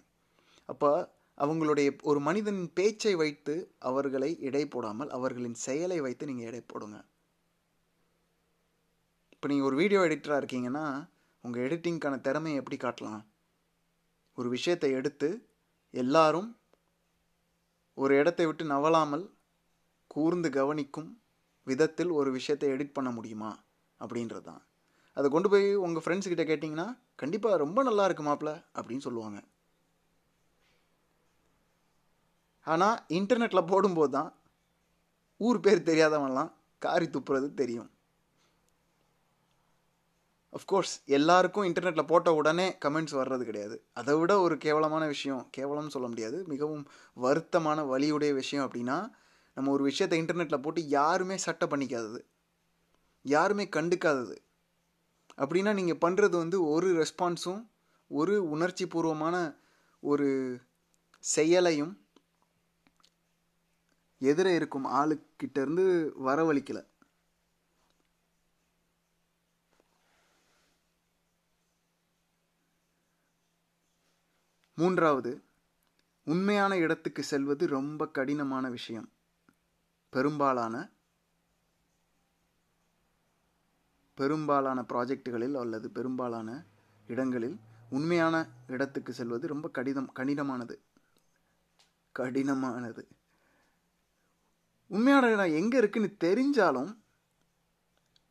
அப்போ 0.68 0.90
அவங்களுடைய 1.38 1.88
ஒரு 2.10 2.20
மனிதனின் 2.20 2.70
பேச்சை 2.78 3.14
வைத்து 3.22 3.54
அவர்களை 3.88 4.30
எடை 4.48 4.64
போடாமல் 4.74 5.10
அவர்களின் 5.16 5.58
செயலை 5.66 5.98
வைத்து 6.06 6.28
நீங்கள் 6.30 6.48
எடை 6.50 6.62
போடுங்க. 6.72 6.98
இப்போ 9.32 9.48
நீங்கள் 9.48 9.68
ஒரு 9.70 9.76
வீடியோ 9.76 10.00
எடிட்டராக 10.08 10.42
இருக்கீங்கன்னா 10.42 10.84
உங்கள் 11.44 11.64
எடிட்டிங்க்கான 11.66 12.18
திறமையை 12.26 12.58
எப்படி 12.60 12.76
காட்டலாம்? 12.84 13.24
ஒரு 14.38 14.48
விஷயத்தை 14.56 14.90
எடுத்து 14.98 15.28
எல்லாரும் 15.94 16.50
ஒரு 17.98 18.12
இடத்தை 18.20 18.46
விட்டு 18.46 18.64
நவலாமல் 18.64 19.24
கூர்ந்து 20.10 20.48
கவனிக்கும் 20.50 21.10
விதத்தில் 21.66 22.12
ஒரு 22.20 22.30
விஷயத்தை 22.38 22.68
எடிட் 22.74 22.96
பண்ண 22.96 23.10
முடியுமா? 23.10 23.52
அப்படின்றது 24.00 24.46
தான் 24.50 24.62
அதை 25.16 25.30
கொண்டு 25.30 25.48
போய் 25.48 25.74
உங்கள் 25.74 26.04
ஃப்ரெண்ட்ஸ்கிட்ட 26.04 26.44
கேட்டிங்கன்னா 26.50 26.86
கண்டிப்பாக 27.16 27.56
ரொம்ப 27.56 27.82
நல்லா 27.82 28.04
இருக்கு 28.04 28.24
மாப்பிள்ள 28.24 28.52
அப்படின்னு 28.78 29.06
சொல்லுவாங்க. 29.06 29.40
ஆனால் 32.66 32.98
இன்டர்நெட்டில் 33.08 33.68
போடும்போது 33.72 34.10
தான் 34.10 34.30
ஊர் 35.36 35.60
பேர் 35.60 35.88
தெரியாதவன்லாம் 35.90 36.52
காரி 36.78 37.06
துப்புறது 37.06 37.54
தெரியும். 37.54 37.90
அஃப்கோர்ஸ் 40.52 40.94
எல்லாருக்கும் 41.04 41.64
இன்டர்நெட்டில் 41.64 42.06
போட்ட 42.06 42.34
உடனே 42.34 42.66
கமெண்ட்ஸ் 42.84 43.16
வர்றது 43.20 43.42
கிடையாது. 43.42 43.76
அதை 43.92 44.14
விட 44.14 44.40
ஒரு 44.40 44.56
கேவலமான 44.58 45.06
விஷயம் 45.06 45.50
கேவலம்னு 45.56 45.94
சொல்ல 45.96 46.08
முடியாது. 46.08 46.44
மிகவும் 46.46 46.84
வருத்தமான 47.16 47.78
வழியுடைய 47.92 48.32
விஷயம் 48.34 48.66
அப்படின்னா 48.66 48.98
நம்ம 49.56 49.70
ஒரு 49.70 49.82
விஷயத்தை 49.82 50.22
இன்டர்நெட்டில் 50.22 50.62
போட்டு 50.62 50.88
யாருமே 50.88 51.36
சட்டை 51.36 51.68
பண்ணிக்காதது. 51.68 52.20
யாருமே 53.22 53.64
கண்டுக்காதது. 53.76 54.36
அப்படின்னா 55.36 55.74
நீங்கள் 55.74 56.02
பண்ணுறது 56.04 56.30
வந்து 56.30 56.64
ஒரு 56.64 56.88
ரெஸ்பான்ஸும் 57.02 57.66
ஒரு 58.08 58.48
உணர்ச்சி 58.48 58.86
பூர்வமான 58.86 59.36
ஒரு 60.00 60.60
செயலையும் 61.18 62.06
எதிர 64.20 64.46
இருக்கும். 64.54 64.86
ஆளுக்கிட்டேருந்து 64.86 65.84
வரவழிக்கலை 66.26 66.26
வரவழிக்கல. 66.26 66.86
மூன்றாவது 74.74 75.44
உண்மையான 76.24 76.76
இடத்துக்கு 76.76 77.22
செல்வது 77.22 77.66
ரொம்ப 77.66 78.08
கடினமான 78.08 78.70
விஷயம். 78.70 79.12
பெரும்பாலான 80.08 80.90
பெரும்பாலான 84.14 84.82
ப்ராஜெக்டுகளில் 84.82 85.54
அல்லது 85.54 85.90
பெரும்பாலான 85.90 86.66
இடங்களில் 87.06 87.56
உண்மையான 87.90 88.34
இடத்துக்கு 88.66 89.12
செல்வது 89.12 89.46
ரொம்ப 89.46 89.68
கடிதம் 89.68 90.10
கடினமானது. 90.16 90.76
கடினமானது. 92.14 93.02
உண்மையான 94.86 95.30
இடம் 95.30 95.56
எங்கே 95.60 95.76
இருக்குன்னு 95.76 96.10
தெரிஞ்சாலும் 96.24 96.92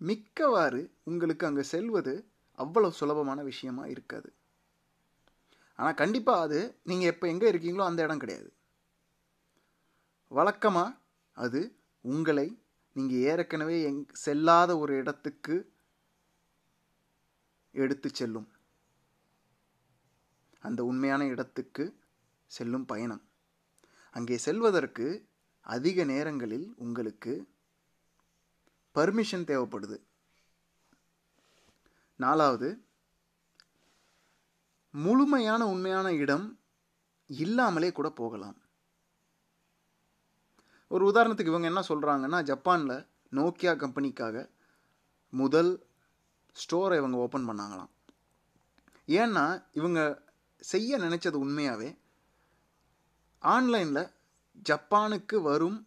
மிக்கவாறு 0.01 0.91
உங்களுக்கு 1.03 1.45
அங்கே 1.45 1.63
செல்வது 1.63 2.13
அவ்வளவு 2.51 2.93
சுலபமான 2.93 3.43
விஷயமா 3.43 3.85
இருக்காது. 3.85 4.29
ஆனால் 5.75 5.93
கண்டிப்பாக 5.93 6.41
அது 6.41 6.79
நீங்கள் 6.83 7.07
எப்போ 7.07 7.27
எங்கே 7.27 7.51
இருக்கீங்களோ 7.51 7.85
அந்த 7.85 8.03
இடம் 8.03 8.17
கிடையாது. 8.17 8.49
வழக்கமாக 10.27 10.97
அது 11.37 11.61
உங்களை 12.01 12.47
நீங்கள் 12.93 13.17
ஏற்கனவே 13.17 13.83
எங் 13.83 14.05
செல்லாத 14.25 14.77
ஒரு 14.77 14.93
இடத்துக்கு 14.97 15.72
எடுத்து 17.73 18.09
செல்லும். 18.13 18.47
அந்த 20.59 20.83
உண்மையான 20.83 21.25
இடத்துக்கு 21.25 21.99
செல்லும் 22.45 22.85
பயணம். 22.85 23.21
அங்கே 24.11 24.37
செல்வதற்கு 24.37 25.27
அதிக 25.61 26.03
நேரங்களில் 26.03 26.73
உங்களுக்கு 26.77 27.33
பர்மிஷன் 28.95 29.47
தேவைப்படுது. 29.51 29.97
நாலாவது 32.15 32.85
முழுமையான 34.91 35.67
உண்மையான 35.67 36.13
இடம் 36.13 36.59
இல்லாமலே 37.27 37.91
கூட 37.91 38.09
போகலாம். 38.09 38.57
ஒரு 40.87 41.11
உதாரணத்துக்கு 41.11 41.51
இவங்க 41.53 41.67
என்ன 41.67 41.81
சொல்கிறாங்கன்னா 41.81 42.43
ஜப்பானில் 42.43 43.07
நோக்கியா 43.31 43.73
கம்பெனிக்காக 43.75 44.49
முதல் 45.29 45.71
ஸ்டோரை 46.55 46.97
இவங்க 46.97 47.17
ஓப்பன் 47.17 47.47
பண்ணாங்களாம். 47.49 47.91
ஏன்னா 49.07 49.45
இவங்க 49.73 49.99
செய்ய 50.61 50.97
நினச்சது 50.97 51.37
உண்மையாகவே 51.45 51.89
ஆன்லைனில் 53.39 54.11
ஜப்பானுக்கு 54.69 55.41
வரும் 55.41 55.79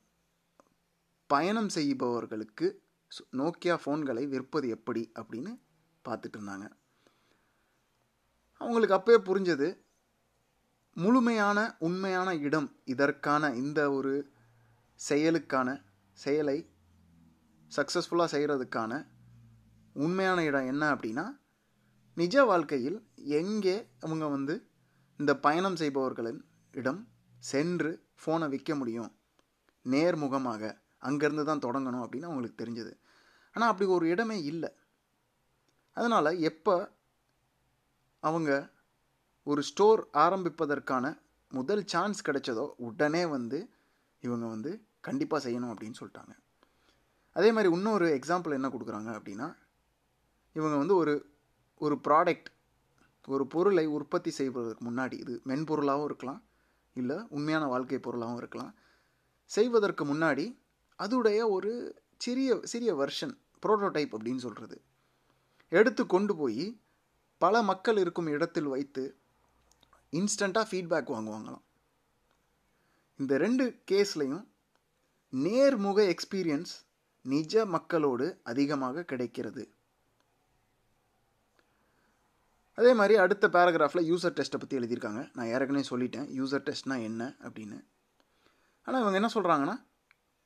பயணம் 1.26 1.68
செய்பவர்களுக்கு 1.68 2.66
நோக்கியா 3.32 3.74
ஃபோன்களை 3.82 4.24
விற்பது 4.28 4.68
எப்படி 4.68 5.10
அப்படின்னு 5.14 5.52
பார்த்துட்டு 6.04 6.36
இருந்தாங்க. 6.38 6.66
அவங்களுக்கு 8.60 8.94
அப்பவே 8.94 9.18
புரிஞ்சது 9.22 9.68
முழுமையான 10.96 11.76
உண்மையான 11.78 12.28
இடம் 12.36 12.68
இதற்கான 12.84 13.50
இந்த 13.54 13.80
ஒரு 13.90 14.12
செயலுக்கான 15.08 15.68
செயலை 16.18 16.58
சக்ஸஸ்ஃபுல்லாக 17.76 18.32
செய்கிறதுக்கான 18.34 18.92
உண்மையான 20.04 20.38
இடம் 20.44 20.70
என்ன 20.72 20.84
அப்படின்னா 20.94 21.24
நிஜ 22.16 22.44
வாழ்க்கையில் 22.44 22.98
எங்கே 23.40 23.76
அவங்க 24.00 24.24
வந்து 24.28 24.54
இந்த 25.20 25.32
பயணம் 25.36 25.78
செய்பவர்களின் 25.80 26.40
இடம் 26.74 27.00
சென்று 27.50 27.90
ஃபோனை 28.20 28.46
விற்க 28.52 28.74
முடியும்? 28.74 29.10
நேர்முகமாக 29.84 30.62
அங்கேருந்து 31.08 31.44
தான் 31.44 31.62
தொடங்கணும் 31.66 32.04
அப்படின்னு 32.04 32.28
அவங்களுக்கு 32.30 32.60
தெரிஞ்சது. 32.62 32.92
ஆனால் 33.54 33.70
அப்படி 33.70 33.86
ஒரு 33.96 34.06
இடமே 34.14 34.38
இல்லை. 34.52 34.70
அதனால் 35.96 36.40
எப்போ 36.50 36.74
அவங்க 38.22 38.50
ஒரு 39.46 39.62
ஸ்டோர் 39.62 40.00
ஆரம்பிப்பதற்கான 40.24 41.06
முதல் 41.52 41.84
சான்ஸ் 41.92 42.20
கிடைச்சதோ 42.28 42.64
உடனே 42.86 43.22
வந்து 43.36 43.58
இவங்க 44.22 44.46
வந்து 44.54 44.70
கண்டிப்பாக 45.00 45.40
செய்யணும் 45.46 45.72
அப்படின்னு 45.72 45.98
சொல்லிட்டாங்க. 46.00 46.34
அதே 47.36 47.48
மாதிரி 47.52 47.70
இன்னொரு 47.76 48.06
எக்ஸாம்பிள் 48.18 48.56
என்ன 48.58 48.68
கொடுக்குறாங்க 48.74 49.10
அப்படின்னா 49.18 49.48
இவங்க 50.56 50.76
வந்து 50.76 50.94
ஒரு 50.96 51.14
ஒரு 51.80 51.98
ப்ராடக்ட் 52.08 52.48
ஒரு 53.26 53.46
பொருளை 53.46 53.86
உற்பத்தி 53.86 54.30
செய்வதற்கு 54.30 54.84
முன்னாடி 54.90 55.12
இது 55.12 55.40
மென்பொருளாகவும் 55.44 56.04
இருக்கலாம் 56.04 56.42
இல்லை 56.96 57.16
உண்மையான 57.28 57.64
வாழ்க்கை 57.66 57.98
பொருளாகவும் 57.98 58.38
இருக்கலாம் 58.38 58.72
செய்வதற்கு 59.50 60.04
முன்னாடி 60.04 60.46
அதுடைய 60.98 61.40
ஒரு 61.50 61.72
சிறிய 62.16 62.58
சிறிய 62.62 62.90
வெர்ஷன் 62.94 63.34
ப்ரோட்டோடைப் 63.66 64.14
அப்படின்னு 64.16 64.36
சொல்கிறது 64.36 64.76
எடுத்து 65.68 66.06
கொண்டு 66.06 66.36
போய் 66.36 66.80
பல 67.38 67.62
மக்கள் 67.62 67.96
இருக்கும் 67.96 68.26
இடத்தில் 68.26 68.66
வைத்து 68.66 69.04
இன்ஸ்டண்ட்டாக 70.12 70.68
ஃபீட்பேக் 70.70 71.12
வாங்குவாங்களாம். 71.14 71.64
இந்த 73.20 73.36
ரெண்டு 73.38 73.64
கேஸ்லையும் 73.90 74.44
நேர்முக 75.32 76.00
எக்ஸ்பீரியன்ஸ் 76.12 76.74
நிஜ 77.24 77.64
மக்களோடு 77.66 78.26
அதிகமாக 78.42 79.04
கிடைக்கிறது. 79.04 79.64
அதே 82.78 82.92
மாதிரி 82.92 83.14
அடுத்த 83.14 83.48
பேராகிராஃபில் 83.48 84.08
யூசர் 84.10 84.36
டெஸ்ட்டை 84.38 84.56
பற்றி 84.56 84.78
எழுதியிருக்காங்க. 84.78 85.30
நான் 85.34 85.46
ஏற்கனவே 85.46 85.84
சொல்லிட்டேன். 85.90 86.26
யூசர் 86.38 86.64
டெஸ்ட்னா 86.64 87.02
என்ன 87.02 87.36
அப்படின்னு. 87.42 87.78
ஆனால் 88.86 89.00
இவங்க 89.00 89.16
என்ன 89.16 89.30
சொல்கிறாங்கன்னா 89.34 89.76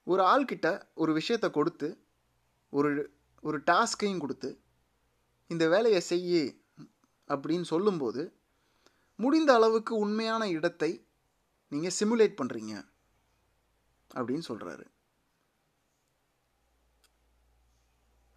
ஒரு 0.02 0.22
ஆள்கிட்ட 0.22 0.86
ஒரு 0.94 1.12
விஷயத்தை 1.12 1.50
கொடுத்து 1.50 1.88
ஒரு 2.70 3.12
ஒரு 3.42 3.62
டாஸ்கையும் 3.70 4.18
கொடுத்து 4.18 4.60
இந்த 5.48 5.68
வேலையை 5.68 6.00
செய்ய 6.00 6.58
அப்படின்னு 7.28 7.60
சொல்லும்போது 7.60 8.38
முடிந்த 9.16 9.54
அளவுக்கு 9.54 9.98
உண்மையான 9.98 10.48
இடத்தை 10.48 11.06
நீங்கள் 11.68 11.96
சிமுலேட் 12.00 12.38
பண்ணுறீங்க 12.40 12.74
அப்படின்னு 14.10 14.44
சொல்கிறாரு 14.48 14.86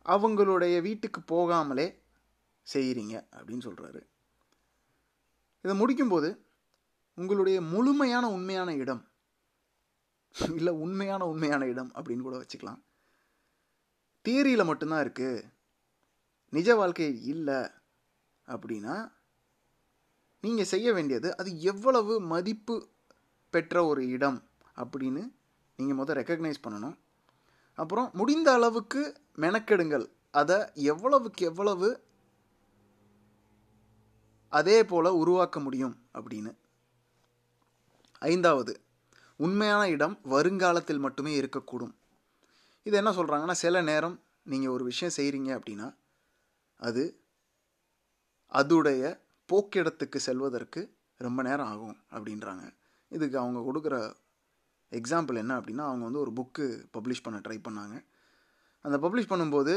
அவங்களுடைய 0.05 0.81
வீட்டுக்கு 0.81 1.21
போகாமலே 1.21 2.02
செய்கிறீங்க 2.73 3.15
அப்படின்னு 3.35 3.65
சொல்கிறாரு 3.67 4.01
இதை 5.61 5.73
முடிக்கும்போது 5.79 6.37
உங்களுடைய 7.13 7.61
முழுமையான 7.61 8.29
உண்மையான 8.31 8.75
இடம் 8.75 9.11
இல்லை 10.55 10.73
உண்மையான 10.73 11.25
உண்மையான 11.27 11.65
இடம் 11.65 11.91
அப்படின்னு 11.95 12.21
கூட 12.21 12.37
வச்சுக்கலாம். 12.37 12.79
தியரியில் 14.25 14.65
மட்டும்தான் 14.65 15.03
இருக்குது 15.05 15.43
நிஜ 16.49 16.75
வாழ்க்கை 16.75 17.23
இல்லை 17.23 17.59
அப்படின்னா 18.47 19.11
நீங்கள் 20.39 20.65
செய்ய 20.65 20.93
வேண்டியது 20.93 21.37
அது 21.37 21.59
எவ்வளவு 21.59 22.21
மதிப்பு 22.21 22.89
பெற்ற 23.49 23.85
ஒரு 23.85 24.07
இடம் 24.07 24.49
அப்படின்னு 24.75 25.31
நீங்கள் 25.75 25.95
முதல் 25.95 26.17
ரெக்கக்னைஸ் 26.17 26.63
பண்ணணும். 26.63 26.97
அப்புறம் 27.73 28.09
முடிந்த 28.13 28.51
அளவுக்கு 28.53 29.21
மெனக்கெடுங்கள். 29.37 30.05
அதை 30.31 30.57
எவ்வளவுக்கு 30.73 31.45
எவ்வளவு 31.45 31.87
அதே 34.57 34.77
போல் 34.85 35.17
உருவாக்க 35.21 35.57
முடியும் 35.59 35.95
அப்படின்னு. 36.13 36.51
ஐந்தாவது 38.21 38.73
உண்மையான 39.39 39.83
இடம் 39.89 40.15
வருங்காலத்தில் 40.33 41.03
மட்டுமே 41.05 41.31
இருக்கக்கூடும். 41.41 41.93
இது 42.87 42.95
என்ன 42.97 43.11
சொல்கிறாங்கன்னா 43.11 43.55
சில 43.63 43.81
நேரம் 43.81 44.17
நீங்கள் 44.43 44.73
ஒரு 44.75 44.83
விஷயம் 44.83 45.15
செய்கிறீங்க 45.17 45.51
அப்படின்னா 45.57 45.87
அது 46.79 47.03
அதுடைய 48.51 49.03
போக்கிடத்துக்கு 49.49 50.19
செல்வதற்கு 50.27 50.81
ரொம்ப 51.17 51.39
நேரம் 51.41 51.69
ஆகும் 51.73 51.97
அப்படின்றாங்க. 52.11 52.63
இதுக்கு 53.09 53.37
அவங்க 53.39 53.59
கொடுக்குற 53.67 53.97
எக்ஸாம்பிள் 54.91 55.41
என்ன 55.43 55.53
அப்படின்னா 55.59 55.85
அவங்க 55.89 56.03
வந்து 56.07 56.23
ஒரு 56.25 56.31
புக்கு 56.39 56.65
பப்ளிஷ் 56.97 57.25
பண்ண 57.25 57.37
ட்ரை 57.47 57.59
பண்ணாங்க. 57.67 57.95
அந்த 58.85 58.97
பப்ளிஷ் 59.03 59.31
பண்ணும்போது 59.33 59.75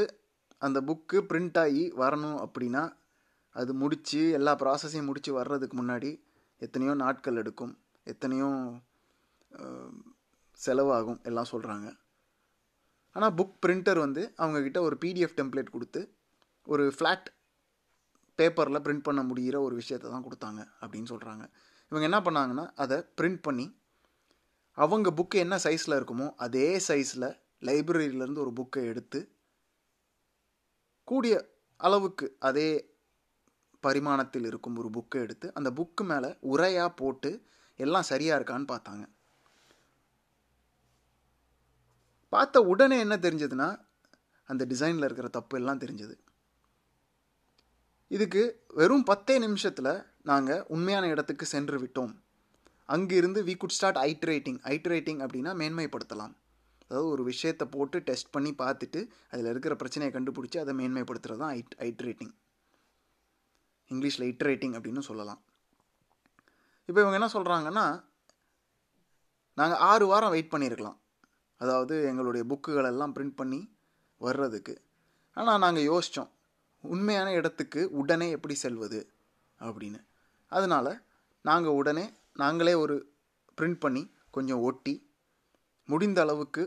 அந்த 0.61 0.77
புக்கு 0.81 1.17
பிரிண்ட் 1.29 1.59
ஆகி 1.63 1.83
வரணும் 2.03 2.39
அப்படின்னா 2.45 2.83
அது 3.55 3.73
முடித்து 3.73 4.31
எல்லா 4.31 4.53
ப்ராசஸையும் 4.53 5.05
முடித்து 5.05 5.33
வர்றதுக்கு 5.33 5.83
முன்னாடி 5.83 6.09
எத்தனையோ 6.57 6.93
நாட்கள் 6.93 7.35
எடுக்கும். 7.35 7.77
எத்தனையோ 8.03 8.49
செலவாகும் 10.59 11.19
எல்லாம் 11.23 11.51
சொல்கிறாங்க 11.51 11.87
ஆனால் 13.15 13.33
புக் 13.33 13.55
பிரிண்டர் 13.65 13.97
வந்து 13.97 14.33
அவங்கக்கிட்ட 14.37 14.77
ஒரு 14.77 14.97
பிடிஎஃப் 15.05 15.37
டெம்ப்ளேட் 15.37 15.69
கொடுத்து 15.69 16.01
ஒரு 16.67 16.93
ஃப்ளாட் 16.99 17.27
பேப்பரில் 18.35 18.83
பிரிண்ட் 18.83 19.03
பண்ண 19.03 19.23
முடிகிற 19.23 19.59
ஒரு 19.61 19.75
விஷயத்தை 19.75 20.11
தான் 20.11 20.25
கொடுத்தாங்க 20.25 20.61
அப்படின்னு 20.81 21.09
சொல்கிறாங்க 21.09 21.43
இவங்க 21.91 22.05
என்ன 22.05 22.19
பண்ணாங்கன்னா 22.21 22.65
அதை 22.75 22.97
பிரிண்ட் 23.21 23.41
பண்ணி 23.41 23.79
அவங்க 24.77 25.11
புக்கு 25.11 25.37
என்ன 25.39 25.55
சைஸில் 25.63 25.97
இருக்குமோ 25.97 26.35
அதே 26.35 26.77
சைஸில் 26.87 27.29
லைப்ரரியிலேருந்து 27.65 28.39
ஒரு 28.39 28.53
புக்கை 28.53 28.83
எடுத்து 28.85 29.19
கூடிய 31.03 31.35
அளவுக்கு 31.79 32.37
அதே 32.39 32.96
பரிமாணத்தில் 33.87 34.47
இருக்கும் 34.49 34.79
ஒரு 34.81 34.89
புக்கை 34.97 35.19
எடுத்து 35.25 35.47
அந்த 35.57 35.69
புக்கு 35.79 36.03
மேலே 36.11 36.29
உரையாக 36.53 36.89
போட்டு 37.01 37.31
எல்லாம் 37.79 38.09
சரியாக 38.11 38.37
இருக்கான்னு 38.39 38.67
பார்த்தாங்க. 38.73 39.03
பார்த்த 42.33 42.61
உடனே 42.71 42.97
என்ன 43.05 43.15
தெரிஞ்சதுன்னா 43.25 43.67
அந்த 44.49 44.63
டிசைனில் 44.71 45.05
இருக்கிற 45.07 45.27
தப்பு 45.37 45.55
எல்லாம் 45.59 45.81
தெரிஞ்சது. 45.83 46.15
இதுக்கு 48.11 48.41
வெறும் 48.79 49.05
பத்தே 49.09 49.35
நிமிஷத்தில் 49.45 49.93
நாங்கள் 50.29 50.65
உண்மையான 50.75 51.05
இடத்துக்கு 51.13 51.45
சென்று 51.53 51.77
விட்டோம். 51.83 52.13
அங்கிருந்து 52.89 53.39
we 53.47 53.53
good 53.61 53.75
start 53.77 53.99
iterating 54.09 54.59
iterating 54.73 55.21
அப்படின்னா 55.25 55.53
மேன்மைப்படுத்தலாம். 55.61 56.35
அதாவது 56.89 57.07
ஒரு 57.13 57.23
விஷயத்தை 57.31 57.65
போட்டு 57.73 57.97
டெஸ்ட் 58.09 58.33
பண்ணி 58.35 58.51
பார்த்துட்டு 58.61 58.99
அதில் 59.31 59.49
இருக்கிற 59.53 59.73
பிரச்சனையை 59.81 60.11
கண்டுபிடிச்சி 60.13 60.57
அதை 60.63 60.73
மேன்மைப்படுத்துகிறது 60.81 61.41
தான் 61.43 61.55
ஐட் 61.59 61.75
ஐட்ரேட்டிங் 61.87 62.33
இங்கிலீஷில் 63.91 64.29
இட்ரேட்டிங் 64.31 64.75
அப்படின்னு 64.77 65.03
சொல்லலாம். 65.09 65.41
இப்போ 66.89 66.99
இவங்க 67.01 67.17
என்ன 67.19 67.29
சொல்கிறாங்கன்னா 67.35 67.85
நாங்கள் 69.59 69.81
ஆறு 69.89 70.05
வாரம் 70.11 70.33
வெயிட் 70.33 70.53
பண்ணியிருக்கலாம். 70.53 70.97
அதாவது 71.61 71.95
எங்களுடைய 72.09 72.43
புக்குகள் 72.51 72.89
எல்லாம் 72.91 73.13
பிரிண்ட் 73.15 73.37
பண்ணி 73.41 73.59
வர்றதுக்கு. 74.21 74.75
ஆனால் 75.37 75.61
நாங்கள் 75.63 75.87
யோசித்தோம் 75.91 76.31
உண்மையான 76.93 77.29
இடத்துக்கு 77.39 77.81
உடனே 78.01 78.27
எப்படி 78.35 78.55
செல்வது 78.63 78.99
அப்படின்னு. 79.59 79.99
அதனால் 80.51 80.91
நாங்கள் 81.49 81.77
உடனே 81.79 82.05
நாங்களே 82.43 82.73
ஒரு 82.83 82.95
பிரிண்ட் 83.57 83.79
பண்ணி 83.83 84.03
கொஞ்சம் 84.37 84.63
ஒட்டி 84.69 84.95
முடிந்த 85.89 86.21
அளவுக்கு 86.21 86.63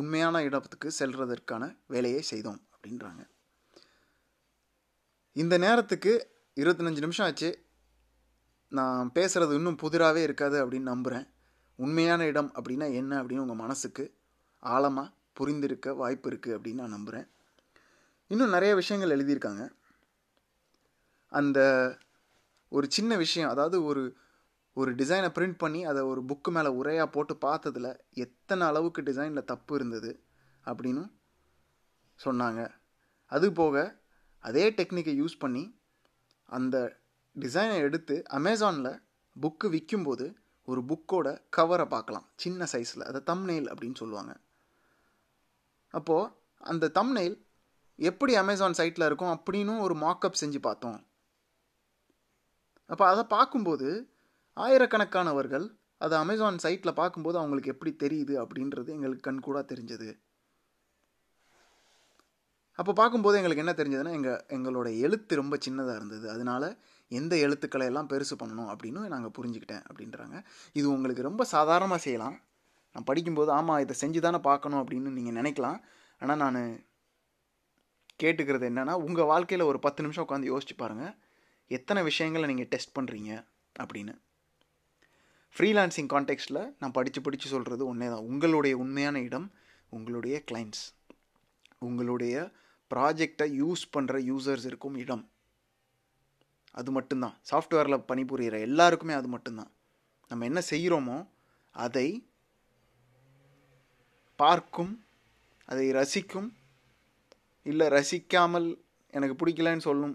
உண்மையான 0.00 0.36
இடத்துக்கு 0.48 0.88
செல்வதற்கான 0.98 1.62
வேலையை 1.86 2.22
செய்தோம் 2.32 2.60
அப்படின்றாங்க. 2.74 3.22
இந்த 5.36 5.54
நேரத்துக்கு 5.64 6.12
இருபத்தஞ்சி 6.56 7.02
நிமிஷம் 7.04 7.26
ஆச்சு. 7.26 7.66
நான் 8.68 9.10
பேசுகிறது 9.14 9.54
இன்னும் 9.54 9.78
புதிராகவே 9.82 10.22
இருக்காது 10.22 10.56
அப்படின்னு 10.64 10.90
நம்புகிறேன் 10.92 11.26
உண்மையான 11.74 12.24
இடம் 12.24 12.50
அப்படின்னா 12.54 12.94
என்ன 12.94 13.22
அப்படின்னு 13.22 13.44
உங்கள் 13.44 13.56
மனசுக்கு 13.56 14.04
ஆழமாக 14.58 15.12
புரிந்திருக்க 15.40 15.94
வாய்ப்பு 15.96 16.30
இருக்குது 16.30 16.56
அப்படின்னு 16.56 16.80
நான் 16.82 16.96
நம்புகிறேன் 16.96 17.28
இன்னும் 18.26 18.50
நிறைய 18.50 18.74
விஷயங்கள் 18.74 19.14
எழுதியிருக்காங்க. 19.16 19.62
அந்த 21.28 21.60
ஒரு 22.68 22.86
சின்ன 22.90 23.16
விஷயம் 23.16 23.50
அதாவது 23.50 23.84
ஒரு 23.84 24.16
ஒரு 24.72 24.94
டிசைனை 24.94 25.28
பிரிண்ட் 25.36 25.58
பண்ணி 25.58 25.84
அதை 25.84 26.02
ஒரு 26.02 26.20
புக்கு 26.22 26.50
மேலே 26.50 26.68
உரையாக 26.68 27.06
போட்டு 27.06 27.34
பார்த்ததுல 27.34 27.88
எத்தனை 28.10 28.66
அளவுக்கு 28.66 29.02
டிசைனில் 29.02 29.44
தப்பு 29.44 29.74
இருந்தது 29.74 30.22
அப்படின்னு 30.64 31.04
சொன்னாங்க. 32.24 32.70
அது 33.26 33.52
போக 33.52 34.02
அதே 34.38 34.70
டெக்னிக்கை 34.70 35.14
யூஸ் 35.22 35.38
பண்ணி 35.38 35.64
அந்த 36.52 37.00
டிசைனை 37.40 37.76
எடுத்து 37.76 38.22
அமேசானில் 38.30 39.02
புக்கு 39.40 39.66
விற்கும்போது 39.66 40.34
ஒரு 40.64 40.80
புக்கோட 40.80 41.40
கவரை 41.50 41.86
பார்க்கலாம். 41.86 42.26
சின்ன 42.36 42.66
சைஸில் 42.72 43.08
அதை 43.08 43.20
தம்னெயில் 43.30 43.70
அப்படின்னு 43.72 43.94
சொல்லுவாங்க. 43.94 44.32
அப்போது 45.88 46.30
அந்த 46.58 46.90
தம்னெயில் 46.94 47.36
எப்படி 47.96 48.34
அமேசான் 48.34 48.78
சைட்டில் 48.78 49.04
இருக்கும் 49.04 49.34
அப்படின்னு 49.38 49.78
ஒரு 49.78 49.94
மாக்கப் 49.94 50.40
செஞ்சு 50.40 50.58
பார்த்தோம். 50.58 50.98
அப்போ 52.86 53.04
அதை 53.08 53.24
பார்க்கும்போது 53.24 53.88
ஆயிரக்கணக்கானவர்கள் 54.56 55.66
அதை 55.98 56.18
அமேசான் 56.18 56.62
சைட்டில் 56.62 56.98
பார்க்கும்போது 57.00 57.36
அவங்களுக்கு 57.38 57.70
எப்படி 57.70 57.92
தெரியுது 57.98 58.34
அப்படின்றது 58.44 58.88
எங்களுக்கு 58.88 59.20
கண் 59.20 59.40
கூட 59.40 59.58
தெரிஞ்சது. 59.62 60.21
அப்போ 62.78 62.92
பார்க்கும்போது 63.00 63.38
எங்களுக்கு 63.38 63.62
என்ன 63.64 63.74
தெரிஞ்சதுன்னா 63.78 64.12
எங்கள் 64.18 64.40
எங்களோட 64.56 64.88
எழுத்து 65.06 65.34
ரொம்ப 65.40 65.54
சின்னதாக 65.66 65.98
இருந்தது. 66.00 66.26
அதனால 66.34 66.62
எந்த 67.10 67.34
எழுத்துக்களை 67.36 67.86
எல்லாம் 67.90 68.08
பெருசு 68.12 68.34
பண்ணணும் 68.42 68.70
அப்படின்னு 68.72 69.00
நாங்கள் 69.14 69.34
புரிஞ்சுக்கிட்டேன் 69.38 69.84
அப்படின்றாங்க. 69.88 70.36
இது 70.78 70.86
உங்களுக்கு 70.96 71.28
ரொம்ப 71.28 71.44
சாதாரணமாக 71.54 72.00
செய்யலாம். 72.06 72.36
நான் 72.94 73.08
படிக்கும்போது 73.10 73.50
ஆமாம் 73.58 73.82
இதை 73.84 73.94
செஞ்சு 74.02 74.20
தானே 74.20 74.38
பார்க்கணும் 74.48 74.80
அப்படின்னு 74.82 75.10
நீங்கள் 75.18 75.38
நினைக்கலாம். 75.40 75.78
ஆனால் 76.22 76.40
நான் 76.44 76.60
கேட்டுக்கிறது 78.22 78.66
என்னென்னா 78.70 78.94
உங்கள் 79.06 79.30
வாழ்க்கையில் 79.32 79.68
ஒரு 79.70 79.78
பத்து 79.86 80.02
நிமிஷம் 80.04 80.24
உட்காந்து 80.26 80.50
யோசிச்சு 80.52 80.74
பாருங்கள் 80.82 81.14
எத்தனை 81.70 82.00
விஷயங்களை 82.10 82.46
நீங்கள் 82.52 82.70
டெஸ்ட் 82.72 82.96
பண்ணுறீங்க 82.98 83.30
அப்படின்னு. 83.82 84.14
ஃப்ரீலான்சிங் 85.56 86.10
கான்டெக்ஸ்டில் 86.12 86.62
நான் 86.80 86.96
படித்து 86.98 87.20
படித்து 87.20 87.46
சொல்கிறது 87.54 87.82
ஒன்றே 87.90 88.08
தான் 88.12 88.26
உங்களுடைய 88.30 88.74
உண்மையான 88.82 89.16
இடம் 89.28 89.48
உங்களுடைய 89.96 90.36
கிளைண்ட்ஸ் 90.50 90.84
உங்களுடைய 91.88 92.34
ப்ராஜெக்டை 92.92 93.46
யூஸ் 93.62 93.82
பண்ணுற 93.94 94.16
யூசர்ஸ் 94.30 94.66
இருக்கும் 94.70 94.96
இடம். 95.04 95.24
அது 96.80 96.90
மட்டும்தான். 96.90 97.36
சாஃப்ட்வேரில் 97.50 98.06
பணிபுரிகிற 98.10 98.58
எல்லாருக்குமே 98.60 99.14
அது 99.20 99.28
மட்டும்தான். 99.28 99.70
நம்ம 100.30 100.44
என்ன 100.44 100.60
செய்கிறோமோ 100.70 101.18
அதை 101.74 102.08
பார்க்கும் 104.38 104.92
அதை 105.68 105.86
ரசிக்கும் 105.92 106.48
இல்லை 107.66 107.86
ரசிக்காமல் 107.96 108.68
எனக்கு 109.12 109.34
பிடிக்கலன்னு 109.40 109.86
சொல்லும் 109.88 110.14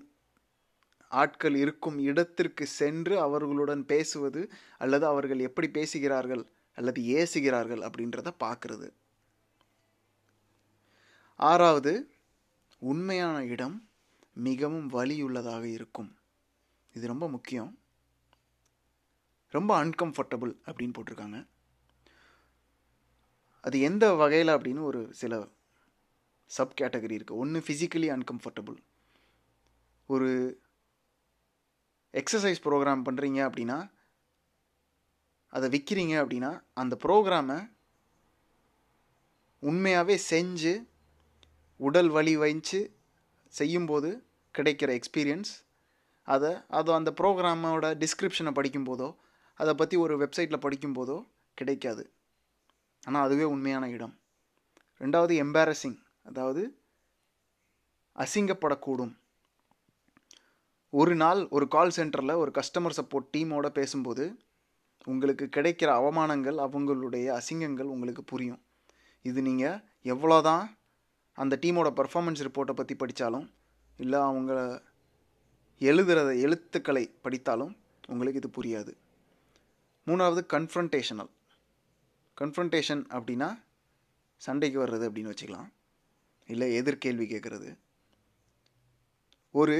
ஆட்கள் 1.11 1.55
இருக்கும் 1.55 1.97
இடத்திற்கு 1.99 2.65
சென்று 2.79 3.15
அவர்களுடன் 3.25 3.83
பேசுவது 3.91 4.41
அல்லது 4.77 5.05
அவர்கள் 5.05 5.39
எப்படி 5.39 5.67
பேசுகிறார்கள் 5.77 6.43
அல்லது 6.77 7.01
ஏசுகிறார்கள் 7.19 7.83
அப்படின்றத 7.87 8.31
பார்க்குறது. 8.43 8.87
ஆறாவது 11.39 11.93
உண்மையான 12.79 13.45
இடம் 13.45 13.89
மிகவும் 14.33 14.89
வலியுள்ளதாக 14.91 15.63
இருக்கும். 15.63 16.17
இது 16.93 17.07
ரொம்ப 17.07 17.29
முக்கியம். 17.29 17.79
ரொம்ப 19.49 19.85
அன்கம்ஃபர்டபுள் 19.85 20.53
அப்படின்னு 20.65 20.93
போட்டிருக்காங்க. 20.97 21.47
அது 23.61 23.79
எந்த 23.79 24.13
வகையில் 24.13 24.47
அப்படின்னு 24.47 24.81
ஒரு 24.81 25.13
சில 25.13 25.47
சப் 26.45 26.81
கேட்டகரி 26.81 27.15
இருக்குது 27.17 27.39
ஒன்று 27.43 27.59
ஃபிசிக்கலி 27.59 28.09
அன்கம்ஃபர்டபுள் 28.15 28.77
ஒரு 30.05 30.29
எக்ஸசைஸ் 32.13 32.63
ப்ரோக்ராம் 32.63 33.05
பண்ணுறீங்க 33.07 33.39
அப்படின்னா 33.47 33.91
அதை 35.47 35.69
விற்கிறீங்க 35.69 36.15
அப்படின்னா 36.21 36.61
அந்த 36.73 36.97
ப்ரோக்ராமை 37.03 37.71
உண்மையாகவே 39.59 40.21
செஞ்சு 40.29 40.73
உடல் 41.79 42.09
வலி 42.09 42.33
வைச்சு 42.37 42.79
செய்யும்போது 43.53 44.09
கிடைக்கிற 44.55 44.89
எக்ஸ்பீரியன்ஸ் 44.99 45.51
அதை 46.27 46.51
அது 46.67 46.89
அந்த 46.93 47.09
ப்ரோக்ராமோட 47.21 47.87
டிஸ்கிரிப்ஷனை 48.03 48.51
படிக்கும்போதோ 48.59 49.09
அதை 49.59 49.73
பற்றி 49.75 49.95
ஒரு 49.97 50.13
வெப்சைட்டில் 50.23 50.63
படிக்கும்போதோ 50.65 51.17
கிடைக்காது. 51.57 52.03
ஆனால் 53.03 53.23
அதுவே 53.23 53.43
உண்மையான 53.43 53.85
இடம். 53.89 54.13
ரெண்டாவது 55.01 55.33
எம்பாரசிங் 55.43 55.97
அதாவது 56.23 56.63
அசிங்கப்படக்கூடும். 58.15 59.13
ஒரு 60.93 61.15
நாள் 61.15 61.39
ஒரு 61.49 61.65
கால் 61.67 61.95
சென்டரில் 61.95 62.39
ஒரு 62.43 62.51
கஸ்டமர் 62.51 62.97
சப்போர்ட் 62.99 63.31
டீமோட 63.37 63.67
பேசும்போது 63.69 64.25
உங்களுக்கு 65.05 65.45
கிடைக்கிற 65.55 65.89
அவமானங்கள் 65.99 66.57
அவங்களுடைய 66.65 67.27
அசிங்கங்கள் 67.39 67.91
உங்களுக்கு 67.95 68.23
புரியும். 68.23 68.61
இது 69.25 69.41
நீங்கள் 69.41 69.79
எவ்வளோதான் 70.05 70.65
அந்த 71.41 71.55
டீமோட 71.63 71.89
பர்ஃபார்மன்ஸ் 71.99 72.43
ரிப்போர்ட்டை 72.47 72.75
பற்றி 72.79 72.95
படித்தாலும் 73.01 73.47
இல்லை 74.03 74.19
அவங்க 74.29 74.53
எழுதுகிறத 75.89 76.29
எழுத்துக்களை 76.45 77.03
படித்தாலும் 77.25 77.73
உங்களுக்கு 78.11 78.41
இது 78.41 78.49
புரியாது. 78.57 78.91
மூணாவது 80.07 80.41
கன்ஃப்ரண்டேஷனல் 80.55 81.31
கன்ஃப்ரண்டேஷன் 82.41 83.03
அப்படின்னா 83.17 83.49
சண்டைக்கு 84.41 84.77
வர்றது 84.83 85.05
அப்படின்னு 85.07 85.33
வச்சுக்கலாம். 85.33 85.69
இல்லை 86.53 86.67
எதிர்கேள்வி 86.81 87.25
கேட்குறது 87.33 87.69
ஒரு 89.59 89.77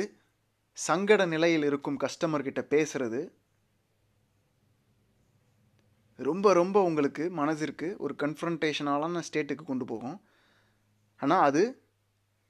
சங்கட 0.78 1.22
நிலையில் 1.34 1.68
இருக்கும் 1.70 2.00
கஸ்டமர்கிட்ட 2.04 2.62
பேசுகிறது 2.74 3.22
ரொம்ப 6.30 6.54
ரொம்ப 6.60 6.78
உங்களுக்கு 6.90 7.24
மனதிற்கு 7.40 7.88
ஒரு 8.06 8.14
கன்ஃப்ரண்டேஷனாலான 8.24 9.22
ஸ்டேட்டுக்கு 9.28 9.64
கொண்டு 9.72 9.86
போகும். 9.86 10.18
ஆனால் 11.18 11.42
அது 11.42 11.82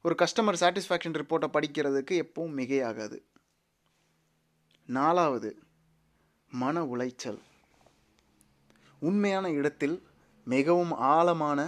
ஒரு 0.02 0.16
கஸ்டமர் 0.18 0.60
சாட்டிஸ்ஃபேக்ஷன் 0.62 1.18
ரிப்போர்ட்டை 1.20 1.48
படிக்கிறதுக்கு 1.54 2.12
எப்பவும் 2.12 2.56
மிகையாகாது. 2.60 3.18
நாலாவது 4.86 5.50
மன 6.52 6.84
உளைச்சல். 6.84 7.40
உண்மையான 9.00 9.52
இடத்தில் 9.52 10.08
மிகவும் 10.44 10.92
ஆழமான 10.92 11.60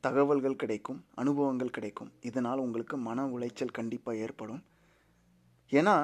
தகவல்கள் 0.00 0.56
கிடைக்கும் 0.56 1.04
அனுபவங்கள் 1.14 1.70
கிடைக்கும். 1.70 2.12
இதனால் 2.20 2.58
உங்களுக்கு 2.58 2.96
மன 2.96 3.26
உளைச்சல் 3.26 3.76
கண்டிப்பாக 3.78 4.18
ஏற்படும். 4.18 4.62
ஏன்னா 5.70 5.96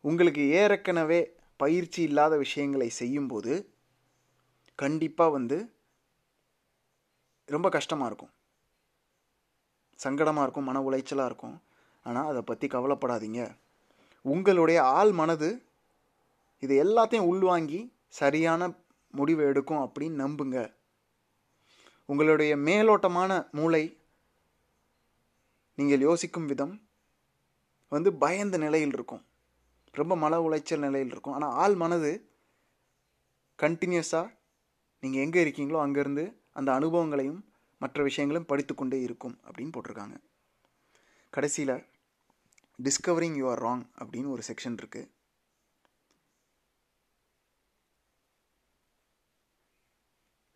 உங்களுக்கு 0.00 0.48
ஏற்கனவே 0.50 1.20
பயிற்சி 1.56 2.02
இல்லாத 2.02 2.36
விஷயங்களை 2.36 2.88
செய்யும்போது 2.88 3.54
கண்டிப்பாக 4.74 5.30
வந்து 5.30 5.58
ரொம்ப 7.54 7.68
கஷ்டமாக 7.76 8.08
இருக்கும். 8.10 8.32
சங்கடமாக 10.04 10.44
இருக்கும் 10.46 10.68
மன 10.70 10.80
உளைச்சலாக 10.88 11.30
இருக்கும். 11.30 11.56
ஆனால் 12.06 12.28
அதை 12.30 12.42
பற்றி 12.50 12.66
கவலைப்படாதீங்க. 12.74 13.42
உங்களுடைய 14.24 14.78
ஆள் 14.98 15.12
மனது 15.20 15.48
இது 16.64 16.74
எல்லாத்தையும் 16.84 17.28
உள்வாங்கி 17.30 17.80
சரியான 18.20 18.68
முடிவை 19.18 19.44
எடுக்கும் 19.50 19.82
அப்படின்னு 19.84 20.22
நம்புங்க. 20.24 20.58
உங்களுடைய 22.10 22.52
மேலோட்டமான 22.68 23.30
மூளை 23.58 23.82
நீங்கள் 25.78 26.04
யோசிக்கும் 26.08 26.48
விதம் 26.52 26.74
வந்து 27.94 28.10
பயந்த 28.22 28.56
நிலையில் 28.64 28.94
இருக்கும். 28.96 29.22
ரொம்ப 29.98 30.14
மன 30.24 30.40
உளைச்சல் 30.46 30.84
நிலையில் 30.86 31.12
இருக்கும். 31.12 31.36
ஆனால் 31.36 31.54
ஆள் 31.62 31.76
மனது 31.82 32.10
கண்டினியூஸாக 33.58 34.28
நீங்கள் 35.02 35.24
எங்கே 35.24 35.42
இருக்கீங்களோ 35.44 35.78
அங்கேருந்து 35.84 36.24
அந்த 36.60 36.70
அனுபவங்களையும் 36.78 37.40
மற்ற 37.82 38.02
விஷயங்களும் 38.08 38.48
படித்துக்கொண்டே 38.50 38.98
இருக்கும் 39.06 39.38
அப்படின்னு 39.46 39.74
போட்டிருக்காங்க. 39.76 40.16
கடைசியில் 41.32 41.76
டிஸ்கவரிங் 42.78 43.38
யூஆர் 43.40 43.62
ராங் 43.66 43.84
அப்படின்னு 44.00 44.32
ஒரு 44.34 44.42
செக்ஷன் 44.48 44.76
இருக்குது 44.80 45.08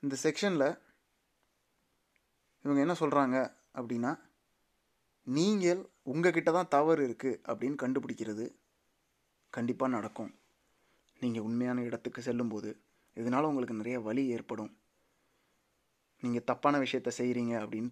இந்த 0.03 0.17
செக்ஷனில் 0.23 0.69
இவங்க 2.65 2.81
என்ன 2.85 2.95
சொல்கிறாங்க 3.01 3.37
அப்படின்னா 3.79 4.11
நீங்கள் 5.27 5.81
உங்ககிட்ட 6.13 6.51
தான் 6.57 6.73
தவறு 6.75 7.03
இருக்குது 7.09 7.41
அப்படின்னு 7.51 7.77
கண்டுபிடிக்கிறது 7.83 8.47
கண்டிப்பாக 9.57 9.95
நடக்கும். 9.97 10.33
நீங்கள் 11.23 11.47
உண்மையான 11.49 11.83
இடத்துக்கு 11.89 12.23
செல்லும்போது 12.29 12.71
இதனால் 13.17 13.49
உங்களுக்கு 13.51 13.81
நிறைய 13.81 13.99
வலி 14.09 14.25
ஏற்படும். 14.37 14.73
நீங்கள் 16.25 16.49
தப்பான 16.51 16.79
விஷயத்த 16.79 17.11
செய்கிறீங்க 17.21 17.55
அப்படின்னு 17.65 17.91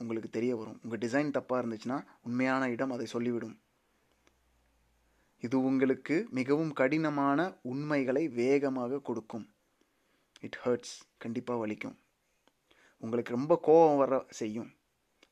உங்களுக்கு 0.00 0.30
தெரிய 0.30 0.56
வரும். 0.56 0.78
உங்கள் 0.82 1.02
டிசைன் 1.04 1.36
தப்பாக 1.36 1.60
இருந்துச்சுன்னா 1.62 1.98
உண்மையான 2.22 2.68
இடம் 2.74 2.94
அதை 2.96 3.06
சொல்லிவிடும். 3.12 3.56
இது 5.40 5.56
உங்களுக்கு 5.68 6.16
மிகவும் 6.30 6.72
கடினமான 6.72 7.48
உண்மைகளை 7.72 8.28
வேகமாக 8.40 9.00
கொடுக்கும். 9.08 9.46
இட் 10.40 10.58
ஹர்ட்ஸ் 10.64 10.94
கண்டிப்பாக 11.18 11.60
வலிக்கும். 11.62 11.96
உங்களுக்கு 13.04 13.34
ரொம்ப 13.34 13.58
கோபம் 13.62 14.00
வர 14.02 14.24
செய்யும். 14.40 14.70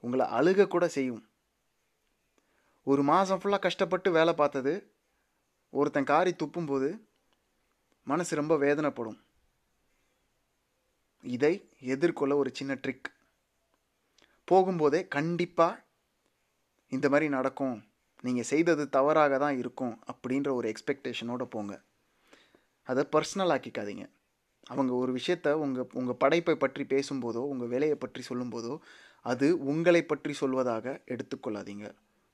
உங்களை 0.00 0.26
அழுக 0.38 0.66
கூட 0.66 0.88
செய்யும். 0.88 1.22
ஒரு 2.90 3.02
மாதம் 3.02 3.40
ஃபுல்லாக 3.40 3.66
கஷ்டப்பட்டு 3.66 4.08
வேலை 4.10 4.32
பார்த்தது 4.34 4.72
ஒருத்தன் 5.70 6.10
காரி 6.10 6.32
துப்பும்போது 6.42 6.88
மனசு 8.06 8.32
ரொம்ப 8.40 8.54
வேதனைப்படும். 8.64 9.18
இதை 11.24 11.52
எதிர்கொள்ள 11.94 12.32
ஒரு 12.36 12.50
சின்ன 12.58 12.72
ட்ரிக் 12.84 13.08
போகும்போதே 14.48 15.00
கண்டிப்பாக 15.16 15.82
இந்த 16.92 17.06
மாதிரி 17.12 17.26
நடக்கும். 17.36 17.76
நீங்கள் 18.24 18.48
செய்தது 18.50 18.84
தவறாக 18.96 19.38
தான் 19.44 19.56
இருக்கும் 19.62 19.94
அப்படின்ற 20.12 20.48
ஒரு 20.58 20.66
எக்ஸ்பெக்டேஷனோடு 20.72 21.46
போங்க. 21.54 21.74
அதை 22.86 23.02
பர்சனல் 23.14 23.52
ஆக்கிக்காதீங்க. 23.54 24.04
அவங்க 24.72 24.92
ஒரு 25.02 25.12
விஷயத்த 25.18 25.48
உங்கள் 25.64 25.88
உங்கள் 26.00 26.20
படைப்பை 26.22 26.54
பற்றி 26.56 26.84
பேசும்போதோ 26.92 27.42
உங்கள் 27.52 27.70
வேலையை 27.74 27.96
பற்றி 28.04 28.22
சொல்லும்போதோ 28.28 28.74
அது 29.26 29.46
உங்களை 29.72 30.02
பற்றி 30.04 30.32
சொல்வதாக 30.40 30.86
எடுத்துக்கொள்ளாதீங்க. 31.14 31.86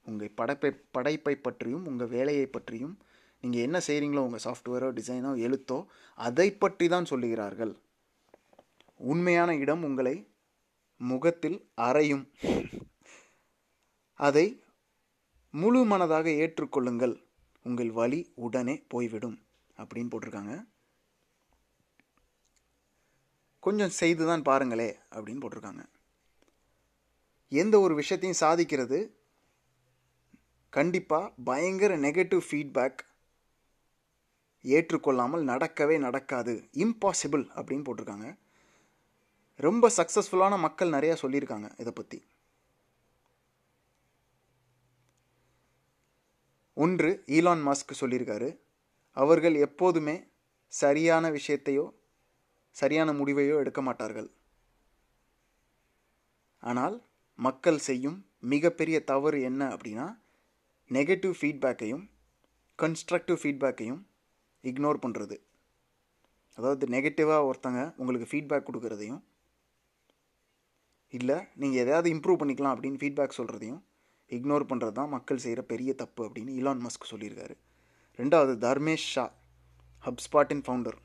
உங்கள் 0.07 0.35
படைப்பை 0.41 0.71
படைப்பை 0.97 1.35
பற்றியும் 1.47 1.85
உங்கள் 1.91 2.13
வேலையை 2.17 2.47
பற்றியும் 2.47 2.95
நீங்கள் 3.43 3.65
என்ன 3.67 3.79
செய்கிறீங்களோ 3.89 4.25
உங்கள் 4.29 4.45
சாஃப்ட்வேரோ 4.47 4.89
டிசைனோ 4.99 5.33
எழுத்தோ 5.47 5.79
அதை 6.19 6.49
பற்றி 6.65 6.87
தான் 6.95 7.11
சொல்லுகிறார்கள். 7.13 7.73
உண்மையான 9.01 9.57
இடம் 9.57 9.83
உங்களை 9.83 10.33
முகத்தில் 10.97 11.71
அறையும். 11.75 12.31
அதை 14.15 14.63
முழு 15.51 15.87
மனதாக 15.87 16.27
ஏற்றுக்கொள்ளுங்கள். 16.43 17.15
உங்கள் 17.63 17.91
வழி 17.91 18.33
உடனே 18.35 18.85
போய்விடும் 18.89 19.39
அப்படின்னு 19.77 20.11
போட்டிருக்காங்க. 20.13 20.55
கொஞ்சம் 23.61 23.97
செய்து 24.01 24.27
தான் 24.27 24.43
பாருங்களே 24.43 24.99
அப்படின்னு 25.11 25.43
போட்டிருக்காங்க. 25.43 25.83
எந்த 27.49 27.81
ஒரு 27.81 27.95
விஷயத்தையும் 27.95 28.41
சாதிக்கிறது 28.41 28.99
கண்டிப்பாக 30.69 31.33
பயங்கர 31.45 31.99
நெகட்டிவ் 31.99 32.41
ஃபீட்பேக் 32.51 33.01
ஏற்றுக்கொள்ளாமல் 34.63 35.45
நடக்கவே 35.45 35.99
நடக்காது. 35.99 36.69
இம்பாசிபிள் 36.73 37.45
அப்படின்னு 37.59 37.87
போட்டிருக்காங்க. 37.89 38.29
ரொம்ப 39.67 39.85
சக்ஸஸ்ஃபுல்லான 39.97 40.55
மக்கள் 40.65 40.95
நிறையா 40.97 41.15
சொல்லியிருக்காங்க 41.23 41.69
இதை 41.83 41.93
பற்றி 41.93 42.19
ஒன்று 46.77 47.09
ஈலான் 47.37 47.63
மாஸ்க் 47.67 48.01
சொல்லியிருக்காரு. 48.01 48.49
அவர்கள் 49.17 49.57
எப்போதுமே 49.67 50.15
சரியான 50.73 51.25
விஷயத்தையோ 51.31 51.85
சரியான 52.77 53.13
முடிவையோ 53.19 53.57
எடுக்க 53.63 53.81
மாட்டார்கள். 53.89 54.29
ஆனால் 56.63 56.97
மக்கள் 57.39 57.81
செய்யும் 57.89 58.19
மிகப்பெரிய 58.53 58.97
தவறு 59.11 59.39
என்ன 59.49 59.63
அப்படின்னா 59.75 60.07
நெகட்டிவ் 60.91 61.35
ஃபீட்பேக்கையும் 61.41 62.05
கன்ஸ்ட்ரக்டிவ் 62.79 63.39
ஃபீட்பேக்கையும் 63.43 64.01
இக்னோர் 64.65 65.03
பண்ணுறது 65.05 65.37
அதாவது 66.59 66.87
நெகட்டிவாக 66.95 67.49
ஒருத்தங்க 67.51 67.83
உங்களுக்கு 68.01 68.31
ஃபீட்பேக் 68.31 68.67
கொடுக்குறதையும் 68.69 69.21
இல்லை 71.19 71.37
நீங்கள் 71.61 71.83
எதாவது 71.85 72.09
இம்ப்ரூவ் 72.15 72.41
பண்ணிக்கலாம் 72.41 72.75
அப்படின்னு 72.75 73.01
ஃபீட்பேக் 73.01 73.39
சொல்கிறதையும் 73.39 73.81
இக்னோர் 74.31 74.67
பண்ணுறது 74.71 74.93
தான் 74.93 75.15
மக்கள் 75.15 75.43
செய்கிற 75.45 75.63
பெரிய 75.73 75.91
தப்பு 75.95 76.23
அப்படின்னு 76.27 76.53
இலான் 76.59 76.83
மஸ்க் 76.87 77.11
சொல்லியிருக்காரு. 77.13 77.55
ரெண்டாவது 78.19 78.53
தர்மேஷ் 78.65 79.07
ஷா 79.15 79.25
ஹப்ஸ்பாட்டின் 80.05 80.63
ஃபவுண்டர் 80.67 80.99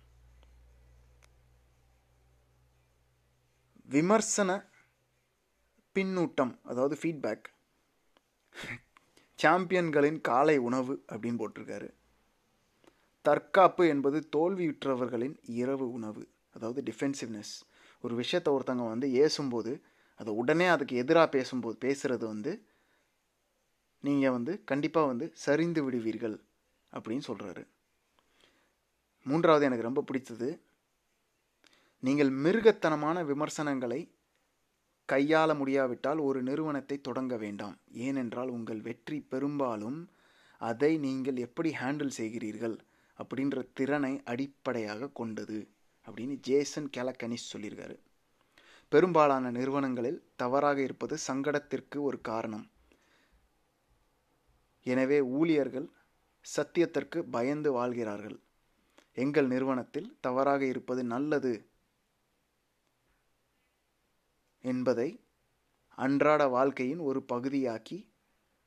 விமர்சன 3.90 4.52
பின்னூட்டம் 5.96 6.54
அதாவது 6.64 6.96
ஃபீட்பேக் 7.02 7.46
சாம்பியன்களின் 9.40 10.20
காலை 10.22 10.58
உணவு 10.68 10.94
அப்படின்னு 11.12 11.40
போட்டிருக்காரு. 11.42 11.88
தற்காப்பு 13.26 13.84
என்பது 13.94 14.18
தோல்வியுற்றவர்களின் 14.36 15.36
இரவு 15.62 15.86
உணவு 15.98 16.24
அதாவது 16.56 16.82
டிஃபென்சிவ்னஸ் 16.90 17.54
ஒரு 18.04 18.16
விஷயத்தை 18.16 18.50
ஒருத்தவங்க 18.54 18.88
வந்து 18.94 19.08
ஏசும்போது 19.24 19.72
அதை 20.20 20.34
உடனே 20.34 20.68
அதுக்கு 20.68 20.96
எதிராக 20.96 21.28
பேசும்போது 21.30 21.78
பேசுகிறது 21.86 22.26
வந்து 22.26 22.52
நீங்கள் 24.00 24.32
வந்து 24.32 24.64
கண்டிப்பாக 24.64 25.08
வந்து 25.08 25.32
சரிந்து 25.36 25.84
விடுவீர்கள் 25.84 26.38
அப்படின்னு 26.94 27.28
சொல்கிறாரு 27.28 27.64
மூன்றாவது 29.26 29.66
எனக்கு 29.66 29.88
ரொம்ப 29.90 30.02
பிடித்தது 30.02 30.50
நீங்கள் 32.00 32.32
மிருகத்தனமான 32.44 33.18
விமர்சனங்களை 33.26 34.00
கையாள 35.10 35.50
முடியாவிட்டால் 35.56 36.20
ஒரு 36.20 36.40
நிறுவனத்தை 36.44 37.02
தொடங்க 37.02 37.38
வேண்டாம். 37.38 37.76
ஏனென்றால் 37.92 38.50
உங்கள் 38.50 38.82
வெற்றி 38.82 39.20
பெரும்பாலும் 39.22 40.00
அதை 40.62 40.98
நீங்கள் 40.98 41.38
எப்படி 41.38 41.70
ஹேண்டில் 41.72 42.18
செய்கிறீர்கள் 42.18 42.76
அப்படின்ற 43.20 43.64
திறனை 43.74 44.14
அடிப்படையாக 44.24 45.10
கொண்டது 45.10 45.60
அப்படின்னு 46.08 46.36
ஜேசன் 46.40 46.90
கேலக்கனிஸ் 46.98 47.52
சொல்லியிருக்காரு. 47.54 47.96
பெரும்பாலான 48.90 49.52
நிறுவனங்களில் 49.52 50.20
தவறாக 50.36 50.82
இருப்பது 50.82 51.16
சங்கடத்திற்கு 51.28 51.98
ஒரு 52.02 52.22
காரணம். 52.22 52.66
எனவே 54.86 55.22
ஊழியர்கள் 55.22 55.88
சத்தியத்திற்கு 56.46 57.20
பயந்து 57.20 57.72
வாழ்கிறார்கள். 57.72 58.38
எங்கள் 59.14 59.48
நிறுவனத்தில் 59.48 60.18
தவறாக 60.22 60.66
இருப்பது 60.66 61.04
நல்லது 61.04 61.54
என்பதை 64.64 65.10
அன்றாட 65.98 66.48
வாழ்க்கையின் 66.48 67.00
ஒரு 67.00 67.26
பகுதியாக்கி 67.34 67.98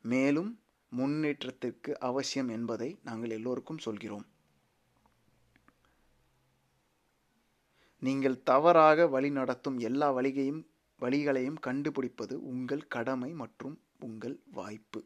மேலும் 0.05 0.51
முன்னேற்றத்திற்கு 0.93 1.99
அவசியம் 1.99 2.49
என்பதை 2.49 2.99
நாங்கள் 3.03 3.31
எல்லோருக்கும் 3.31 3.79
சொல்கிறோம். 3.79 4.27
நீங்கள் 8.03 8.43
தவறாக 8.43 9.07
வழி 9.07 9.31
நடத்தும் 9.31 9.79
எல்லா 9.79 10.09
வழிகையும் 10.17 10.61
வழிகளையும் 11.01 11.59
கண்டுபிடிப்பது 11.61 12.35
உங்கள் 12.43 12.85
கடமை 12.87 13.31
மற்றும் 13.33 13.75
உங்கள் 13.99 14.37
வாய்ப்பு. 14.53 15.01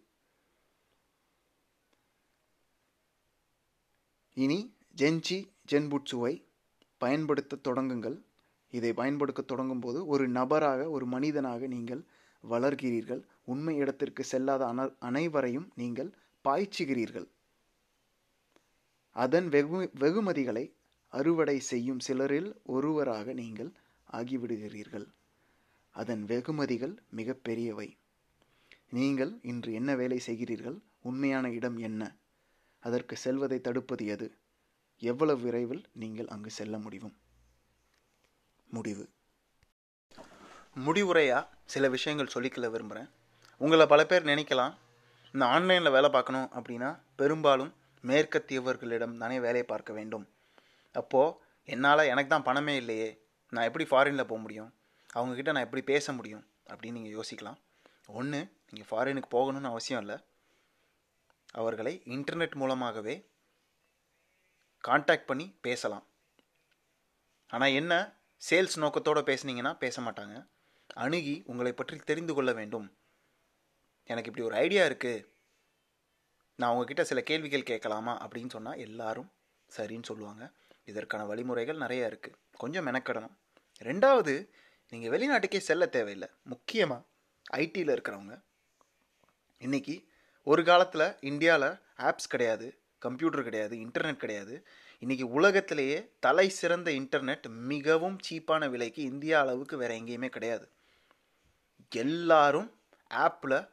இனி 4.37 4.59
ஜென்சி 4.97 5.39
ஜென்புட்சுவை 5.71 6.35
பயன்படுத்த 6.99 7.61
தொடங்குங்கள். 7.69 8.19
இதை 8.73 8.93
பயன்படுத்த 8.93 9.43
தொடங்கும் 9.43 9.81
போது 9.81 10.07
ஒரு 10.07 10.29
நபராக 10.29 10.91
ஒரு 10.91 11.07
மனிதனாக 11.07 11.67
நீங்கள் 11.67 12.03
வளர்கிறீர்கள். 12.45 13.23
உண்மை 13.45 13.75
இடத்திற்கு 13.77 14.23
செல்லாத 14.31 14.63
அன 14.73 14.87
அனைவரையும் 14.99 15.69
நீங்கள் 15.75 16.11
பாய்ச்சுகிறீர்கள். 16.45 17.29
அதன் 19.17 19.49
வெகு 19.49 19.79
வெகுமதிகளை 19.99 20.65
அறுவடை 21.13 21.61
செய்யும் 21.61 22.01
சிலரில் 22.07 22.51
ஒருவராக 22.65 23.33
நீங்கள் 23.33 23.73
ஆகிவிடுகிறீர்கள். 24.13 25.07
அதன் 25.91 26.25
வெகுமதிகள் 26.25 26.95
மிக 27.11 27.33
பெரியவை 27.49 27.89
நீங்கள் 28.89 29.33
இன்று 29.43 29.73
என்ன 29.73 29.95
வேலை 29.95 30.19
செய்கிறீர்கள்? 30.27 30.79
உண்மையான 31.03 31.51
இடம் 31.51 31.79
என்ன? 31.79 32.03
அதற்கு 32.81 33.17
செல்வதை 33.17 33.61
தடுப்பது 33.61 34.07
எது? 34.07 34.27
எவ்வளவு 34.99 35.41
விரைவில் 35.41 35.85
நீங்கள் 35.93 36.27
அங்கு 36.27 36.51
செல்ல 36.51 36.79
முடியும்? 36.79 37.15
முடிவு. 38.71 39.05
முடிவுரையாக 40.87 41.49
சில 41.65 41.89
விஷயங்கள் 41.89 42.35
சொல்லிக்கல 42.35 42.71
விரும்புகிறேன் 42.71 43.11
உங்களை 43.61 43.87
பல 43.87 44.07
பேர் 44.07 44.25
நினைக்கலாம் 44.25 44.75
இந்த 45.35 45.45
ஆன்லைனில் 45.47 45.91
வேலை 45.91 46.11
பார்க்கணும் 46.11 46.49
அப்படின்னா 46.55 46.91
பெரும்பாலும் 47.17 47.73
மேற்கத்தியவர்களிடம் 48.05 49.17
தானே 49.17 49.41
வேலை 49.41 49.63
பார்க்க 49.63 49.93
வேண்டும். 49.93 50.25
அப்போது 50.93 51.37
என்னால் 51.65 52.11
எனக்கு 52.13 52.31
தான் 52.31 52.43
பணமே 52.43 52.77
இல்லையே. 52.77 53.25
நான் 53.49 53.65
எப்படி 53.65 53.85
ஃபாரினில் 53.85 54.31
போக 54.31 54.41
முடியும்? 54.41 54.71
அவங்கக்கிட்ட 55.15 55.53
நான் 55.55 55.65
எப்படி 55.65 55.83
பேச 55.83 56.13
முடியும்? 56.13 56.45
அப்படின்னு 56.71 56.91
நீங்கள் 56.91 57.17
யோசிக்கலாம். 57.19 57.59
ஒன்று 58.07 58.41
நீங்கள் 58.71 58.91
ஃபாரினுக்கு 58.91 59.29
போகணும்னு 59.31 59.73
அவசியம் 59.73 60.01
இல்லை. 60.01 60.17
அவர்களை 61.53 62.03
இன்டர்நெட் 62.05 62.55
மூலமாகவே 62.55 63.31
காண்டாக்ட் 64.85 65.27
பண்ணி 65.27 65.59
பேசலாம். 65.61 66.07
ஆனால் 67.47 67.71
என்ன? 67.71 68.21
சேல்ஸ் 68.51 68.79
நோக்கத்தோடு 68.79 69.21
பேசுனீங்கன்னா 69.21 69.77
பேச 69.77 70.03
மாட்டாங்க. 70.03 70.37
அணுகி 70.95 71.43
உங்களை 71.47 71.73
பற்றி 71.73 71.97
தெரிந்து 71.97 72.35
கொள்ள 72.35 72.53
வேண்டும். 72.53 72.97
எனக்கு 74.05 74.31
இப்படி 74.31 74.47
ஒரு 74.47 74.57
ஐடியா 74.57 74.87
இருக்குது 74.87 75.27
நான் 76.55 76.71
உங்ககிட்ட 76.71 77.05
சில 77.05 77.21
கேள்விகள் 77.21 77.63
கேட்கலாமா? 77.63 78.29
அப்படின்னு 78.29 78.49
சொன்னால் 78.49 78.77
எல்லாரும் 78.77 79.31
சரின்னு 79.79 80.03
சொல்லுவாங்க. 80.03 80.43
இதற்கான 80.91 81.25
வழிமுறைகள் 81.25 81.77
நிறைய 81.77 82.11
இருக்குது 82.11 82.39
கொஞ்சம் 82.63 82.87
மெனக்கடணும். 82.87 83.35
ரெண்டாவது 83.83 84.35
நீங்கள் 84.93 85.13
வெளிநாட்டுக்கே 85.15 85.59
செல்ல 85.59 85.87
தேவையில்லை. 85.87 86.29
முக்கியமாக 86.43 87.05
ஐடியில் 87.53 87.93
இருக்கிறவங்க. 87.95 88.35
இன்றைக்கி 89.61 89.97
ஒரு 90.47 90.65
காலத்தில் 90.65 91.07
இந்தியாவில் 91.21 91.69
ஆப்ஸ் 92.09 92.33
கிடையாது 92.35 92.67
கம்ப்யூட்டர் 92.99 93.43
கிடையாது 93.43 93.75
இன்டர்நெட் 93.77 94.23
கிடையாது. 94.25 94.55
இன்றைக்கி 95.03 95.23
உலகத்திலேயே 95.23 95.99
தலை 96.21 96.49
சிறந்த 96.49 96.91
இன்டர்நெட் 96.91 97.47
மிகவும் 97.49 98.19
சீப்பான 98.29 98.69
விலைக்கு 98.71 99.03
இந்தியா 99.03 99.41
அளவுக்கு 99.41 99.77
வேறு 99.77 99.95
எங்கேயுமே 100.01 100.29
கிடையாது. 100.29 100.67
எல்லாரும் 101.93 102.69
ஆப்பில் 103.11 103.69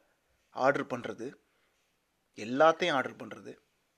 ஆர்டர் 0.49 0.89
பண்ணுறது 0.93 1.28
எல்லாத்தையும் 2.36 2.91
ஆர்டர் 2.91 3.20
பண்ணுறது 3.22 3.53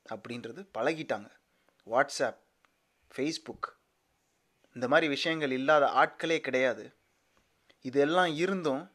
அப்படின்றது 0.08 0.60
பழகிட்டாங்க. 0.78 1.28
வாட்ஸ்அப் 1.86 2.40
ஃபேஸ்புக் 3.14 3.68
இந்த 4.76 4.88
மாதிரி 4.88 5.08
விஷயங்கள் 5.08 5.50
இல்லாத 5.50 5.84
ஆட்களே 6.02 6.40
கிடையாது. 6.40 6.84
இதெல்லாம் 7.80 8.34
இருந்தும் 8.34 8.90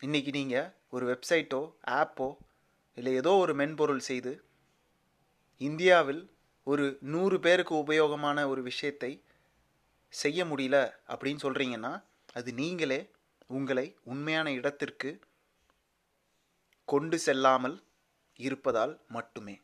இன்றைக்கி 0.00 0.32
நீங்கள் 0.32 0.72
ஒரு 0.90 1.04
வெப்சைட்டோ 1.10 1.72
ஆப்போ 1.90 2.36
இல்லை 2.94 3.14
ஏதோ 3.14 3.30
ஒரு 3.30 3.54
மென்பொருள் 3.54 4.00
செய்து 4.00 4.32
இந்தியாவில் 5.56 6.22
ஒரு 6.62 6.98
நூறு 7.00 7.40
பேருக்கு 7.40 7.74
உபயோகமான 7.84 8.46
ஒரு 8.48 8.62
விஷயத்தை 8.62 9.22
செய்ய 10.08 10.44
முடியல 10.44 10.76
அப்படின்னு 11.08 11.44
சொல்கிறீங்கன்னா 11.46 12.02
அது 12.32 12.52
நீங்களே 12.52 13.10
உங்களை 13.46 13.96
உண்மையான 14.04 14.52
இடத்திற்கு 14.52 15.20
கொண்டு 16.84 17.18
செல்லாமல் 17.18 17.76
இருப்பதால் 18.36 19.00
மட்டுமே. 19.08 19.63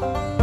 thank 0.00 0.16
you 0.16 0.39